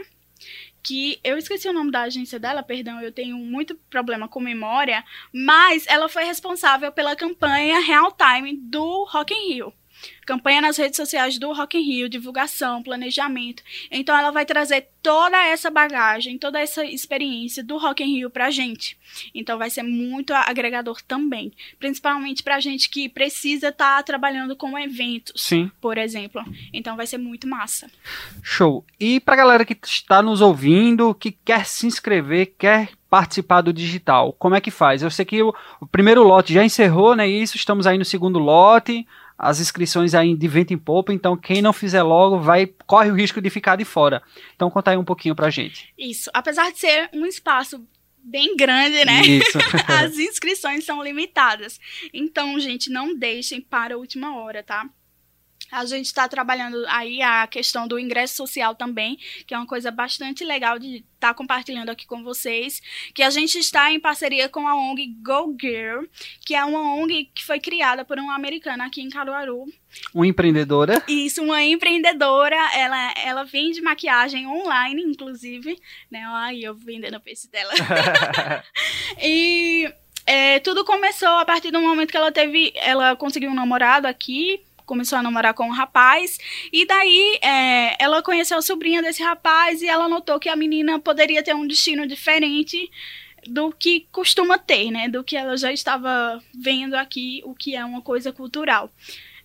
que 0.85 1.19
eu 1.23 1.35
esqueci 1.35 1.67
o 1.67 1.73
nome 1.73 1.89
da 1.89 2.03
agência 2.03 2.39
dela, 2.39 2.61
perdão, 2.61 3.01
eu 3.01 3.11
tenho 3.11 3.37
muito 3.37 3.75
problema 3.89 4.27
com 4.27 4.39
memória, 4.39 5.03
mas 5.33 5.85
ela 5.87 6.07
foi 6.07 6.25
responsável 6.25 6.91
pela 6.91 7.15
campanha 7.15 7.79
Real 7.79 8.11
Time 8.11 8.55
do 8.55 9.03
Rock 9.05 9.33
in 9.33 9.53
Rio. 9.53 9.73
Campanha 10.25 10.61
nas 10.61 10.77
redes 10.77 10.97
sociais 10.97 11.37
do 11.37 11.53
Rock 11.53 11.77
in 11.77 11.81
Rio, 11.81 12.09
divulgação, 12.09 12.81
planejamento. 12.81 13.63
Então 13.91 14.17
ela 14.17 14.31
vai 14.31 14.45
trazer 14.45 14.89
toda 15.01 15.37
essa 15.45 15.69
bagagem, 15.69 16.37
toda 16.37 16.59
essa 16.59 16.83
experiência 16.83 17.63
do 17.63 17.77
Rock 17.77 18.03
in 18.03 18.15
Rio 18.15 18.29
pra 18.29 18.49
gente. 18.49 18.97
Então 19.33 19.57
vai 19.57 19.69
ser 19.69 19.83
muito 19.83 20.33
agregador 20.33 21.01
também, 21.07 21.51
principalmente 21.79 22.41
pra 22.41 22.59
gente 22.59 22.89
que 22.89 23.07
precisa 23.07 23.69
estar 23.69 24.01
trabalhando 24.03 24.55
com 24.55 24.77
eventos 24.77 25.41
Sim, 25.41 25.69
por 25.79 25.97
exemplo. 25.97 26.43
Então 26.73 26.95
vai 26.95 27.05
ser 27.05 27.17
muito 27.17 27.47
massa. 27.47 27.89
show. 28.41 28.83
E 28.99 29.19
pra 29.19 29.35
galera 29.35 29.65
que 29.65 29.77
está 29.83 30.21
nos 30.21 30.41
ouvindo, 30.41 31.13
que 31.13 31.31
quer 31.31 31.65
se 31.65 31.85
inscrever, 31.85 32.53
quer 32.57 32.89
participar 33.09 33.61
do 33.61 33.71
digital, 33.71 34.33
como 34.33 34.55
é 34.55 34.61
que 34.61 34.71
faz? 34.71 35.01
Eu 35.01 35.09
sei 35.09 35.23
que 35.23 35.41
o, 35.41 35.53
o 35.79 35.87
primeiro 35.87 36.23
lote 36.23 36.53
já 36.53 36.65
encerrou, 36.65 37.15
né? 37.15 37.27
Isso, 37.27 37.55
estamos 37.55 37.87
aí 37.87 37.97
no 37.97 38.03
segundo 38.03 38.39
lote. 38.39 39.07
As 39.37 39.59
inscrições 39.59 40.15
aí 40.15 40.35
de 40.35 40.47
vento 40.47 40.73
em 40.73 40.77
popa, 40.77 41.13
então 41.13 41.35
quem 41.35 41.61
não 41.61 41.73
fizer 41.73 42.01
logo 42.03 42.39
vai 42.39 42.67
corre 42.87 43.11
o 43.11 43.15
risco 43.15 43.41
de 43.41 43.49
ficar 43.49 43.75
de 43.75 43.83
fora. 43.83 44.23
Então 44.55 44.69
conta 44.69 44.91
aí 44.91 44.97
um 44.97 45.03
pouquinho 45.03 45.35
pra 45.35 45.49
gente. 45.49 45.93
Isso. 45.97 46.29
Apesar 46.33 46.71
de 46.71 46.79
ser 46.79 47.09
um 47.13 47.25
espaço 47.25 47.85
bem 48.25 48.55
grande, 48.55 49.05
né? 49.05 49.21
Isso. 49.21 49.57
As 49.87 50.17
inscrições 50.17 50.83
são 50.83 51.03
limitadas. 51.03 51.79
Então, 52.13 52.59
gente, 52.59 52.89
não 52.89 53.15
deixem 53.15 53.61
para 53.61 53.95
a 53.95 53.97
última 53.97 54.37
hora, 54.37 54.63
tá? 54.63 54.89
A 55.71 55.85
gente 55.85 56.05
está 56.05 56.27
trabalhando 56.27 56.83
aí 56.87 57.21
a 57.21 57.47
questão 57.47 57.87
do 57.87 57.99
ingresso 57.99 58.35
social 58.35 58.75
também, 58.75 59.17
que 59.45 59.53
é 59.53 59.57
uma 59.57 59.67
coisa 59.67 59.91
bastante 59.91 60.43
legal 60.43 60.79
de 60.79 61.03
estar 61.15 61.33
compartilhando 61.33 61.89
aqui 61.89 62.05
com 62.05 62.23
vocês. 62.23 62.81
Que 63.13 63.23
a 63.23 63.29
gente 63.29 63.57
está 63.57 63.91
em 63.91 63.99
parceria 63.99 64.47
com 64.47 64.67
a 64.67 64.75
ONG 64.75 65.15
Go 65.21 65.55
Girl, 65.59 66.05
que 66.45 66.55
é 66.55 66.63
uma 66.63 66.95
ONG 66.95 67.31
que 67.33 67.43
foi 67.43 67.59
criada 67.59 68.05
por 68.05 68.17
uma 68.19 68.35
americana 68.35 68.85
aqui 68.85 69.01
em 69.01 69.09
Caruaru. 69.09 69.65
Uma 70.13 70.27
empreendedora. 70.27 71.01
Isso, 71.07 71.41
uma 71.43 71.63
empreendedora, 71.63 72.57
ela, 72.73 73.13
ela 73.17 73.43
vende 73.43 73.81
maquiagem 73.81 74.47
online, 74.47 75.01
inclusive, 75.03 75.79
né? 76.11 76.25
Aí 76.35 76.63
eu 76.63 76.75
vendendo 76.75 77.15
o 77.15 77.21
peixe 77.21 77.47
dela. 77.49 77.73
e 79.21 79.91
é, 80.25 80.59
tudo 80.59 80.83
começou 80.83 81.29
a 81.29 81.45
partir 81.45 81.71
do 81.71 81.81
momento 81.81 82.11
que 82.11 82.17
ela 82.17 82.31
teve, 82.31 82.73
ela 82.75 83.15
conseguiu 83.15 83.51
um 83.51 83.55
namorado 83.55 84.07
aqui, 84.07 84.61
começou 84.85 85.17
a 85.17 85.23
namorar 85.23 85.53
com 85.53 85.65
um 85.67 85.71
rapaz, 85.71 86.37
e 86.71 86.85
daí 86.85 87.39
é, 87.41 88.03
ela 88.03 88.21
conheceu 88.21 88.57
a 88.57 88.61
sobrinha 88.61 89.01
desse 89.01 89.23
rapaz 89.23 89.81
e 89.81 89.87
ela 89.87 90.07
notou 90.07 90.39
que 90.39 90.49
a 90.49 90.55
menina 90.55 90.99
poderia 90.99 91.43
ter 91.43 91.55
um 91.55 91.67
destino 91.67 92.07
diferente 92.07 92.89
do 93.47 93.71
que 93.71 94.07
costuma 94.11 94.57
ter, 94.57 94.91
né? 94.91 95.07
Do 95.07 95.23
que 95.23 95.37
ela 95.37 95.55
já 95.55 95.71
estava 95.71 96.41
vendo 96.53 96.95
aqui, 96.95 97.41
o 97.45 97.53
que 97.53 97.75
é 97.75 97.85
uma 97.85 98.01
coisa 98.01 98.31
cultural. 98.31 98.91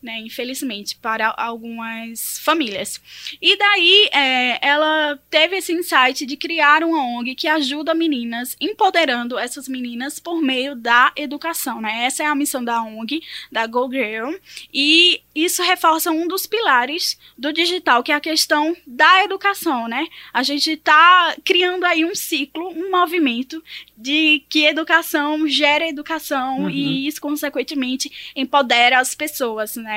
Né, 0.03 0.19
infelizmente, 0.21 0.97
para 0.97 1.35
algumas 1.37 2.39
famílias. 2.39 3.01
E 3.41 3.57
daí 3.57 4.09
é, 4.13 4.67
ela 4.67 5.19
teve 5.29 5.57
esse 5.57 5.75
insight 5.75 6.25
de 6.25 6.37
criar 6.39 6.83
uma 6.83 7.19
ONG 7.19 7.35
que 7.35 7.47
ajuda 7.47 7.93
meninas, 7.93 8.57
empoderando 8.59 9.39
essas 9.39 9.69
meninas 9.69 10.19
por 10.19 10.41
meio 10.41 10.75
da 10.75 11.13
educação. 11.17 11.83
Né? 11.83 12.05
Essa 12.05 12.23
é 12.23 12.27
a 12.27 12.35
missão 12.35 12.65
da 12.65 12.83
ONG, 12.83 13.23
da 13.53 13.67
Go 13.67 13.91
Girl, 13.91 14.35
e 14.73 15.21
isso 15.35 15.63
reforça 15.63 16.11
um 16.11 16.27
dos 16.27 16.47
pilares 16.47 17.19
do 17.37 17.53
digital, 17.53 18.03
que 18.03 18.13
é 18.13 18.15
a 18.15 18.21
questão 18.21 18.75
da 18.87 19.23
educação. 19.23 19.87
Né? 19.87 20.07
A 20.33 20.43
gente 20.43 20.71
está 20.71 21.37
criando 21.45 21.85
aí 21.85 22.07
um 22.07 22.15
ciclo, 22.15 22.71
um 22.71 22.91
movimento 22.91 23.63
de 23.97 24.45
que 24.49 24.65
educação 24.65 25.47
gera 25.47 25.87
educação 25.87 26.61
Uhum. 26.61 26.71
e 26.71 27.07
isso, 27.07 27.21
consequentemente, 27.21 28.33
empodera 28.35 28.99
as 28.99 29.15
pessoas, 29.15 29.77
né? 29.77 29.90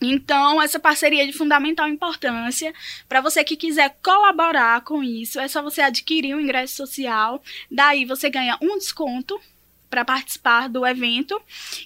Então, 0.00 0.60
essa 0.62 0.78
parceria 0.78 1.24
é 1.24 1.26
de 1.26 1.32
fundamental 1.32 1.88
importância. 1.88 2.72
Para 3.08 3.20
você 3.20 3.44
que 3.44 3.56
quiser 3.56 3.96
colaborar 4.02 4.80
com 4.82 5.02
isso, 5.04 5.38
é 5.38 5.46
só 5.46 5.62
você 5.62 5.82
adquirir 5.82 6.34
um 6.34 6.40
ingresso 6.40 6.76
social. 6.76 7.42
Daí 7.70 8.04
você 8.04 8.30
ganha 8.30 8.58
um 8.62 8.78
desconto 8.78 9.38
para 9.90 10.04
participar 10.04 10.68
do 10.68 10.86
evento 10.86 11.38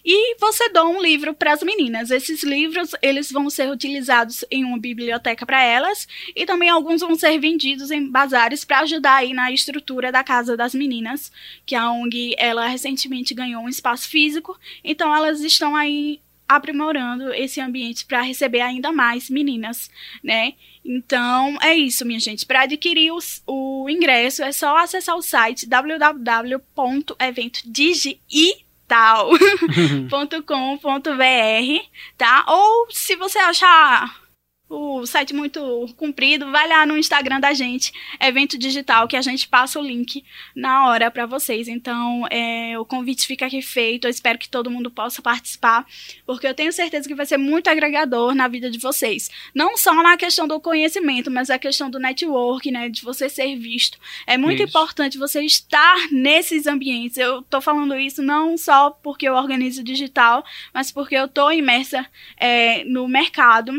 e 0.04 0.36
você 0.38 0.68
dá 0.68 0.84
um 0.84 1.02
livro 1.02 1.32
para 1.32 1.54
as 1.54 1.62
meninas. 1.62 2.10
Esses 2.10 2.44
livros 2.44 2.90
eles 3.00 3.32
vão 3.32 3.48
ser 3.48 3.70
utilizados 3.70 4.44
em 4.50 4.62
uma 4.62 4.78
biblioteca 4.78 5.46
para 5.46 5.62
elas 5.62 6.06
e 6.36 6.44
também 6.44 6.68
alguns 6.68 7.00
vão 7.00 7.16
ser 7.16 7.38
vendidos 7.38 7.90
em 7.90 8.06
bazares 8.06 8.62
para 8.64 8.80
ajudar 8.80 9.16
aí 9.16 9.32
na 9.32 9.50
estrutura 9.50 10.12
da 10.12 10.22
casa 10.22 10.54
das 10.54 10.74
meninas, 10.74 11.32
que 11.64 11.74
a 11.74 11.90
ONG 11.90 12.34
ela 12.36 12.66
recentemente 12.68 13.32
ganhou 13.32 13.62
um 13.62 13.68
espaço 13.68 14.08
físico, 14.08 14.58
então 14.84 15.14
elas 15.14 15.40
estão 15.40 15.74
aí 15.74 16.20
aprimorando 16.48 17.32
esse 17.34 17.60
ambiente 17.60 18.04
para 18.04 18.20
receber 18.22 18.60
ainda 18.60 18.92
mais 18.92 19.30
meninas, 19.30 19.90
né? 20.22 20.52
Então 20.84 21.56
é 21.62 21.74
isso, 21.74 22.04
minha 22.04 22.20
gente. 22.20 22.44
Para 22.44 22.62
adquirir 22.62 23.12
os- 23.12 23.42
o 23.46 23.88
ingresso 23.88 24.42
é 24.42 24.52
só 24.52 24.76
acessar 24.76 25.16
o 25.16 25.22
site 25.22 25.66
www.eventodigital.com.br, 30.46 31.88
tá? 32.16 32.44
Ou 32.48 32.86
se 32.90 33.16
você 33.16 33.38
achar 33.38 34.23
o 34.68 35.04
site 35.06 35.34
muito 35.34 35.86
comprido, 35.96 36.50
vai 36.50 36.66
lá 36.66 36.86
no 36.86 36.96
Instagram 36.96 37.38
da 37.38 37.52
gente, 37.52 37.92
evento 38.18 38.56
digital, 38.56 39.06
que 39.06 39.16
a 39.16 39.22
gente 39.22 39.46
passa 39.46 39.78
o 39.78 39.82
link 39.82 40.24
na 40.54 40.88
hora 40.88 41.10
para 41.10 41.26
vocês. 41.26 41.68
Então, 41.68 42.26
é, 42.30 42.78
o 42.78 42.84
convite 42.84 43.26
fica 43.26 43.46
aqui 43.46 43.60
feito. 43.60 44.06
Eu 44.06 44.10
espero 44.10 44.38
que 44.38 44.48
todo 44.48 44.70
mundo 44.70 44.90
possa 44.90 45.20
participar, 45.20 45.86
porque 46.26 46.46
eu 46.46 46.54
tenho 46.54 46.72
certeza 46.72 47.06
que 47.06 47.14
vai 47.14 47.26
ser 47.26 47.36
muito 47.36 47.68
agregador 47.68 48.34
na 48.34 48.48
vida 48.48 48.70
de 48.70 48.78
vocês. 48.78 49.30
Não 49.54 49.76
só 49.76 49.94
na 50.02 50.16
questão 50.16 50.48
do 50.48 50.58
conhecimento, 50.58 51.30
mas 51.30 51.50
a 51.50 51.58
questão 51.58 51.90
do 51.90 51.98
network, 51.98 52.70
né, 52.70 52.88
de 52.88 53.02
você 53.02 53.28
ser 53.28 53.56
visto. 53.56 53.98
É 54.26 54.38
muito 54.38 54.62
isso. 54.62 54.70
importante 54.70 55.18
você 55.18 55.42
estar 55.42 56.10
nesses 56.10 56.66
ambientes. 56.66 57.18
Eu 57.18 57.42
tô 57.42 57.60
falando 57.60 57.94
isso 57.96 58.22
não 58.22 58.56
só 58.56 58.90
porque 58.90 59.28
eu 59.28 59.34
organizo 59.34 59.84
digital, 59.84 60.44
mas 60.72 60.90
porque 60.90 61.14
eu 61.14 61.28
tô 61.28 61.50
imersa 61.50 62.06
é, 62.38 62.82
no 62.84 63.06
mercado 63.06 63.74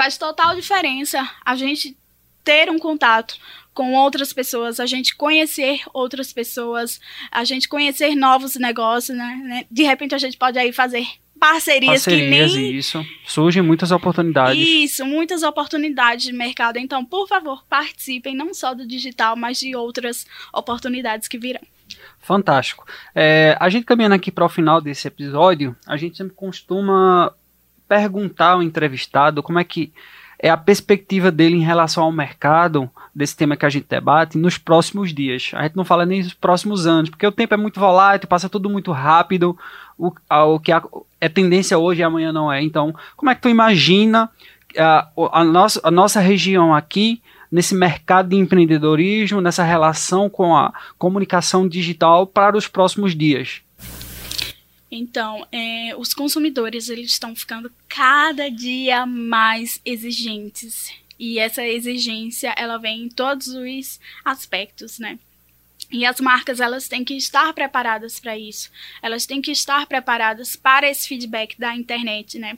Faz 0.00 0.16
total 0.16 0.54
diferença 0.54 1.30
a 1.44 1.54
gente 1.54 1.94
ter 2.42 2.70
um 2.70 2.78
contato 2.78 3.36
com 3.74 3.92
outras 3.92 4.32
pessoas, 4.32 4.80
a 4.80 4.86
gente 4.86 5.14
conhecer 5.14 5.82
outras 5.92 6.32
pessoas, 6.32 6.98
a 7.30 7.44
gente 7.44 7.68
conhecer 7.68 8.14
novos 8.14 8.56
negócios, 8.56 9.14
né? 9.14 9.38
né? 9.44 9.66
De 9.70 9.82
repente 9.82 10.14
a 10.14 10.18
gente 10.18 10.38
pode 10.38 10.58
aí 10.58 10.72
fazer 10.72 11.06
parcerias, 11.38 12.04
parcerias 12.04 12.50
que 12.50 12.56
nem... 12.56 12.76
isso. 12.78 13.04
Surgem 13.26 13.62
muitas 13.62 13.90
oportunidades. 13.90 14.66
Isso, 14.66 15.04
muitas 15.04 15.42
oportunidades 15.42 16.24
de 16.24 16.32
mercado. 16.32 16.78
Então, 16.78 17.04
por 17.04 17.28
favor, 17.28 17.62
participem 17.68 18.34
não 18.34 18.54
só 18.54 18.72
do 18.72 18.86
digital, 18.86 19.36
mas 19.36 19.60
de 19.60 19.76
outras 19.76 20.26
oportunidades 20.50 21.28
que 21.28 21.36
virão. 21.36 21.60
Fantástico. 22.20 22.86
É, 23.14 23.54
a 23.60 23.68
gente 23.68 23.84
caminhando 23.84 24.14
aqui 24.14 24.30
para 24.30 24.46
o 24.46 24.48
final 24.48 24.80
desse 24.80 25.06
episódio, 25.06 25.76
a 25.86 25.98
gente 25.98 26.16
sempre 26.16 26.34
costuma 26.34 27.34
perguntar 27.90 28.52
ao 28.52 28.62
entrevistado 28.62 29.42
como 29.42 29.58
é 29.58 29.64
que 29.64 29.92
é 30.38 30.48
a 30.48 30.56
perspectiva 30.56 31.30
dele 31.30 31.56
em 31.56 31.64
relação 31.64 32.04
ao 32.04 32.12
mercado 32.12 32.88
desse 33.12 33.36
tema 33.36 33.56
que 33.56 33.66
a 33.66 33.68
gente 33.68 33.88
debate 33.88 34.38
nos 34.38 34.56
próximos 34.56 35.12
dias. 35.12 35.50
A 35.54 35.64
gente 35.64 35.76
não 35.76 35.84
fala 35.84 36.06
nem 36.06 36.22
nos 36.22 36.32
próximos 36.32 36.86
anos, 36.86 37.10
porque 37.10 37.26
o 37.26 37.32
tempo 37.32 37.52
é 37.52 37.56
muito 37.56 37.80
volátil, 37.80 38.28
passa 38.28 38.48
tudo 38.48 38.70
muito 38.70 38.92
rápido, 38.92 39.58
o, 39.98 40.12
o 40.30 40.60
que 40.60 40.70
a, 40.70 40.80
é 41.20 41.28
tendência 41.28 41.76
hoje 41.76 42.00
e 42.00 42.04
amanhã 42.04 42.32
não 42.32 42.50
é. 42.50 42.62
Então, 42.62 42.94
como 43.16 43.28
é 43.28 43.34
que 43.34 43.42
tu 43.42 43.48
imagina 43.48 44.30
a, 44.78 45.08
a, 45.32 45.44
nossa, 45.44 45.80
a 45.82 45.90
nossa 45.90 46.20
região 46.20 46.72
aqui 46.72 47.20
nesse 47.50 47.74
mercado 47.74 48.28
de 48.28 48.36
empreendedorismo, 48.36 49.40
nessa 49.40 49.64
relação 49.64 50.30
com 50.30 50.56
a 50.56 50.72
comunicação 50.96 51.68
digital 51.68 52.24
para 52.24 52.56
os 52.56 52.68
próximos 52.68 53.16
dias? 53.16 53.62
Então, 54.90 55.46
é, 55.52 55.94
os 55.96 56.12
consumidores 56.12 56.88
eles 56.88 57.12
estão 57.12 57.34
ficando 57.34 57.70
cada 57.88 58.50
dia 58.50 59.06
mais 59.06 59.80
exigentes 59.84 60.92
e 61.18 61.38
essa 61.38 61.64
exigência 61.64 62.54
ela 62.56 62.78
vem 62.78 63.04
em 63.04 63.08
todos 63.08 63.48
os 63.48 64.00
aspectos, 64.24 64.98
né? 64.98 65.18
E 65.92 66.06
as 66.06 66.20
marcas 66.20 66.60
elas 66.60 66.88
têm 66.88 67.04
que 67.04 67.14
estar 67.14 67.52
preparadas 67.52 68.18
para 68.18 68.38
isso. 68.38 68.70
Elas 69.02 69.26
têm 69.26 69.42
que 69.42 69.50
estar 69.50 69.86
preparadas 69.86 70.56
para 70.56 70.88
esse 70.88 71.06
feedback 71.06 71.58
da 71.58 71.74
internet, 71.74 72.38
né? 72.38 72.56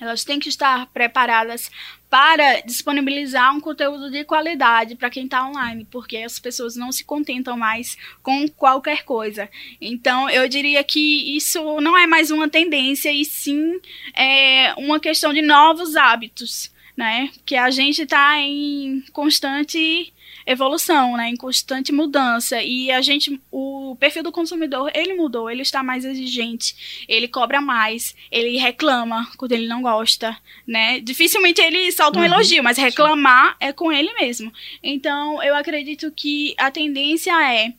Elas 0.00 0.24
têm 0.24 0.40
que 0.40 0.48
estar 0.48 0.86
preparadas 0.86 1.70
para 2.10 2.60
disponibilizar 2.60 3.54
um 3.54 3.60
conteúdo 3.60 4.10
de 4.10 4.24
qualidade 4.24 4.96
para 4.96 5.10
quem 5.10 5.24
está 5.24 5.46
online, 5.46 5.86
porque 5.90 6.18
as 6.18 6.38
pessoas 6.38 6.76
não 6.76 6.92
se 6.92 7.04
contentam 7.04 7.56
mais 7.56 7.96
com 8.22 8.48
qualquer 8.48 9.04
coisa. 9.04 9.48
Então, 9.80 10.28
eu 10.30 10.48
diria 10.48 10.82
que 10.82 11.36
isso 11.36 11.80
não 11.80 11.96
é 11.96 12.06
mais 12.06 12.30
uma 12.30 12.48
tendência, 12.48 13.12
e 13.12 13.24
sim 13.24 13.80
é 14.16 14.74
uma 14.76 14.98
questão 14.98 15.32
de 15.32 15.42
novos 15.42 15.96
hábitos, 15.96 16.72
né? 16.96 17.30
Que 17.44 17.56
a 17.56 17.70
gente 17.70 18.02
está 18.02 18.38
em 18.38 19.04
constante 19.12 20.12
evolução, 20.46 21.16
né, 21.16 21.28
em 21.28 21.36
constante 21.36 21.92
mudança. 21.92 22.62
E 22.62 22.90
a 22.90 23.00
gente, 23.00 23.40
o 23.50 23.96
perfil 23.98 24.22
do 24.22 24.32
consumidor, 24.32 24.90
ele 24.94 25.14
mudou, 25.14 25.50
ele 25.50 25.62
está 25.62 25.82
mais 25.82 26.04
exigente, 26.04 27.04
ele 27.08 27.28
cobra 27.28 27.60
mais, 27.60 28.14
ele 28.30 28.56
reclama 28.58 29.30
quando 29.36 29.52
ele 29.52 29.66
não 29.66 29.82
gosta, 29.82 30.36
né? 30.66 31.00
Dificilmente 31.00 31.60
ele 31.60 31.90
solta 31.92 32.18
um 32.18 32.22
uhum. 32.22 32.26
elogio, 32.26 32.62
mas 32.62 32.78
reclamar 32.78 33.56
é 33.60 33.72
com 33.72 33.92
ele 33.92 34.12
mesmo. 34.14 34.52
Então, 34.82 35.42
eu 35.42 35.54
acredito 35.54 36.10
que 36.10 36.54
a 36.58 36.70
tendência 36.70 37.32
é 37.52 37.72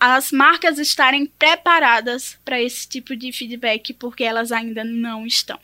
as 0.00 0.30
marcas 0.30 0.78
estarem 0.78 1.26
preparadas 1.26 2.38
para 2.44 2.60
esse 2.60 2.88
tipo 2.88 3.16
de 3.16 3.32
feedback, 3.32 3.92
porque 3.92 4.22
elas 4.22 4.52
ainda 4.52 4.84
não 4.84 5.26
estão. 5.26 5.58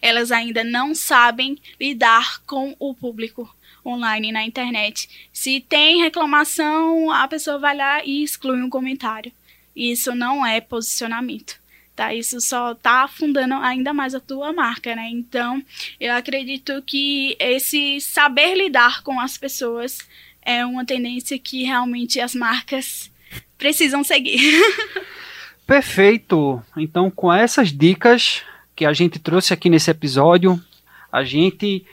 Elas 0.00 0.30
ainda 0.30 0.62
não 0.62 0.94
sabem 0.94 1.58
lidar 1.80 2.40
com 2.46 2.76
o 2.78 2.94
público 2.94 3.52
online 3.84 4.32
na 4.32 4.44
internet. 4.44 5.08
Se 5.32 5.60
tem 5.60 6.02
reclamação, 6.02 7.10
a 7.10 7.26
pessoa 7.28 7.58
vai 7.58 7.76
lá 7.76 8.04
e 8.04 8.22
exclui 8.22 8.62
um 8.62 8.70
comentário. 8.70 9.32
Isso 9.74 10.14
não 10.14 10.44
é 10.44 10.60
posicionamento. 10.60 11.62
Tá, 11.96 12.12
isso 12.12 12.40
só 12.40 12.72
está 12.72 13.04
afundando 13.04 13.54
ainda 13.54 13.92
mais 13.92 14.16
a 14.16 14.20
tua 14.20 14.52
marca, 14.52 14.96
né? 14.96 15.08
Então, 15.10 15.62
eu 16.00 16.12
acredito 16.12 16.82
que 16.82 17.36
esse 17.38 18.00
saber 18.00 18.56
lidar 18.56 19.02
com 19.04 19.20
as 19.20 19.38
pessoas 19.38 19.98
é 20.42 20.66
uma 20.66 20.84
tendência 20.84 21.38
que 21.38 21.62
realmente 21.62 22.20
as 22.20 22.34
marcas 22.34 23.12
precisam 23.56 24.02
seguir. 24.02 24.40
Perfeito. 25.64 26.60
Então, 26.76 27.10
com 27.10 27.32
essas 27.32 27.72
dicas 27.72 28.42
que 28.74 28.84
a 28.84 28.92
gente 28.92 29.20
trouxe 29.20 29.54
aqui 29.54 29.70
nesse 29.70 29.90
episódio, 29.90 30.60
a 31.12 31.22
gente 31.22 31.86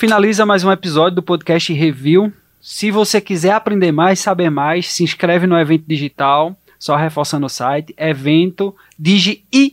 finaliza 0.00 0.46
mais 0.46 0.64
um 0.64 0.72
episódio 0.72 1.16
do 1.16 1.22
podcast 1.22 1.70
Review. 1.74 2.32
Se 2.58 2.90
você 2.90 3.20
quiser 3.20 3.52
aprender 3.52 3.92
mais, 3.92 4.18
saber 4.18 4.48
mais, 4.48 4.90
se 4.90 5.04
inscreve 5.04 5.46
no 5.46 5.58
evento 5.58 5.84
digital, 5.86 6.56
só 6.78 6.96
reforçando 6.96 7.44
o 7.44 7.50
site, 7.50 7.94
evento 7.98 8.74
digital.com.br 8.98 9.66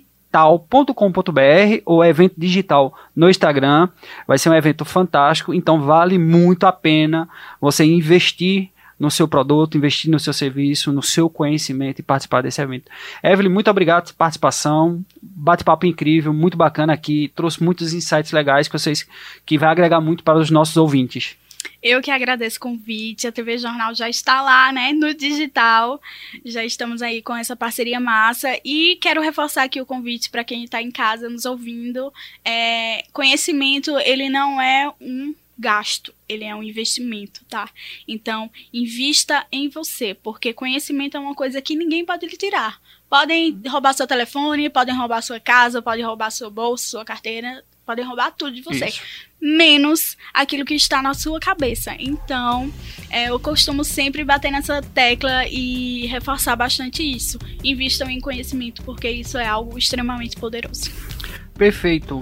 ou 1.85 2.03
evento 2.03 2.33
digital 2.37 2.93
no 3.15 3.29
Instagram. 3.29 3.87
Vai 4.27 4.37
ser 4.37 4.49
um 4.49 4.53
evento 4.53 4.83
fantástico, 4.83 5.53
então 5.53 5.79
vale 5.83 6.17
muito 6.17 6.65
a 6.65 6.73
pena 6.73 7.29
você 7.61 7.85
investir 7.85 8.69
no 8.99 9.11
seu 9.11 9.27
produto, 9.27 9.77
investir 9.77 10.09
no 10.09 10.19
seu 10.19 10.33
serviço, 10.33 10.91
no 10.91 11.03
seu 11.03 11.29
conhecimento 11.29 11.99
e 11.99 12.03
participar 12.03 12.41
desse 12.41 12.61
evento. 12.61 12.91
Evelyn, 13.23 13.49
muito 13.49 13.69
obrigado 13.69 14.05
pela 14.05 14.17
participação. 14.17 15.03
Bate-papo 15.21 15.85
incrível, 15.85 16.33
muito 16.33 16.57
bacana 16.57 16.93
aqui. 16.93 17.31
Trouxe 17.35 17.63
muitos 17.63 17.93
insights 17.93 18.31
legais 18.31 18.67
que 18.67 18.77
vocês 18.77 19.07
que 19.45 19.57
vai 19.57 19.69
agregar 19.69 20.01
muito 20.01 20.23
para 20.23 20.39
os 20.39 20.49
nossos 20.49 20.77
ouvintes. 20.77 21.37
Eu 21.81 22.01
que 22.01 22.11
agradeço 22.11 22.57
o 22.57 22.61
convite. 22.61 23.27
A 23.27 23.31
TV 23.31 23.57
Jornal 23.57 23.93
já 23.93 24.09
está 24.09 24.41
lá, 24.41 24.71
né, 24.71 24.93
no 24.93 25.13
digital. 25.13 26.01
Já 26.43 26.63
estamos 26.65 27.01
aí 27.01 27.21
com 27.21 27.35
essa 27.35 27.55
parceria 27.55 27.99
massa. 27.99 28.59
E 28.65 28.97
quero 29.01 29.21
reforçar 29.21 29.63
aqui 29.63 29.79
o 29.79 29.85
convite 29.85 30.29
para 30.29 30.43
quem 30.43 30.63
está 30.63 30.81
em 30.81 30.91
casa 30.91 31.29
nos 31.29 31.45
ouvindo. 31.45 32.11
É, 32.43 33.03
conhecimento, 33.13 33.97
ele 33.99 34.29
não 34.29 34.61
é 34.61 34.91
um 34.99 35.35
gasto, 35.57 36.13
ele 36.27 36.43
é 36.43 36.55
um 36.55 36.63
investimento, 36.63 37.43
tá? 37.45 37.69
Então, 38.07 38.51
invista 38.73 39.45
em 39.51 39.69
você, 39.69 40.13
porque 40.13 40.53
conhecimento 40.53 41.17
é 41.17 41.19
uma 41.19 41.35
coisa 41.35 41.61
que 41.61 41.75
ninguém 41.75 42.05
pode 42.05 42.25
lhe 42.25 42.37
tirar. 42.37 42.79
Podem 43.09 43.61
roubar 43.67 43.93
seu 43.93 44.05
telefone, 44.05 44.69
podem 44.69 44.95
roubar 44.95 45.21
sua 45.21 45.39
casa, 45.39 45.81
podem 45.81 46.05
roubar 46.05 46.29
seu 46.29 46.51
bolso, 46.51 46.89
sua 46.89 47.05
carteira, 47.05 47.63
podem 47.85 48.05
roubar 48.05 48.31
tudo 48.31 48.51
de 48.51 48.61
você. 48.61 48.87
Isso. 48.87 49.01
Menos 49.39 50.17
aquilo 50.33 50.65
que 50.65 50.73
está 50.73 51.01
na 51.01 51.13
sua 51.13 51.39
cabeça. 51.39 51.95
Então, 51.97 52.71
é, 53.09 53.29
eu 53.29 53.39
costumo 53.39 53.83
sempre 53.83 54.25
bater 54.25 54.51
nessa 54.51 54.81
tecla 54.81 55.47
e 55.47 56.05
reforçar 56.07 56.55
bastante 56.57 57.01
isso. 57.01 57.39
Invistam 57.63 58.09
em 58.09 58.19
conhecimento, 58.19 58.83
porque 58.83 59.09
isso 59.09 59.37
é 59.37 59.47
algo 59.47 59.77
extremamente 59.77 60.35
poderoso. 60.35 60.91
Perfeito. 61.57 62.19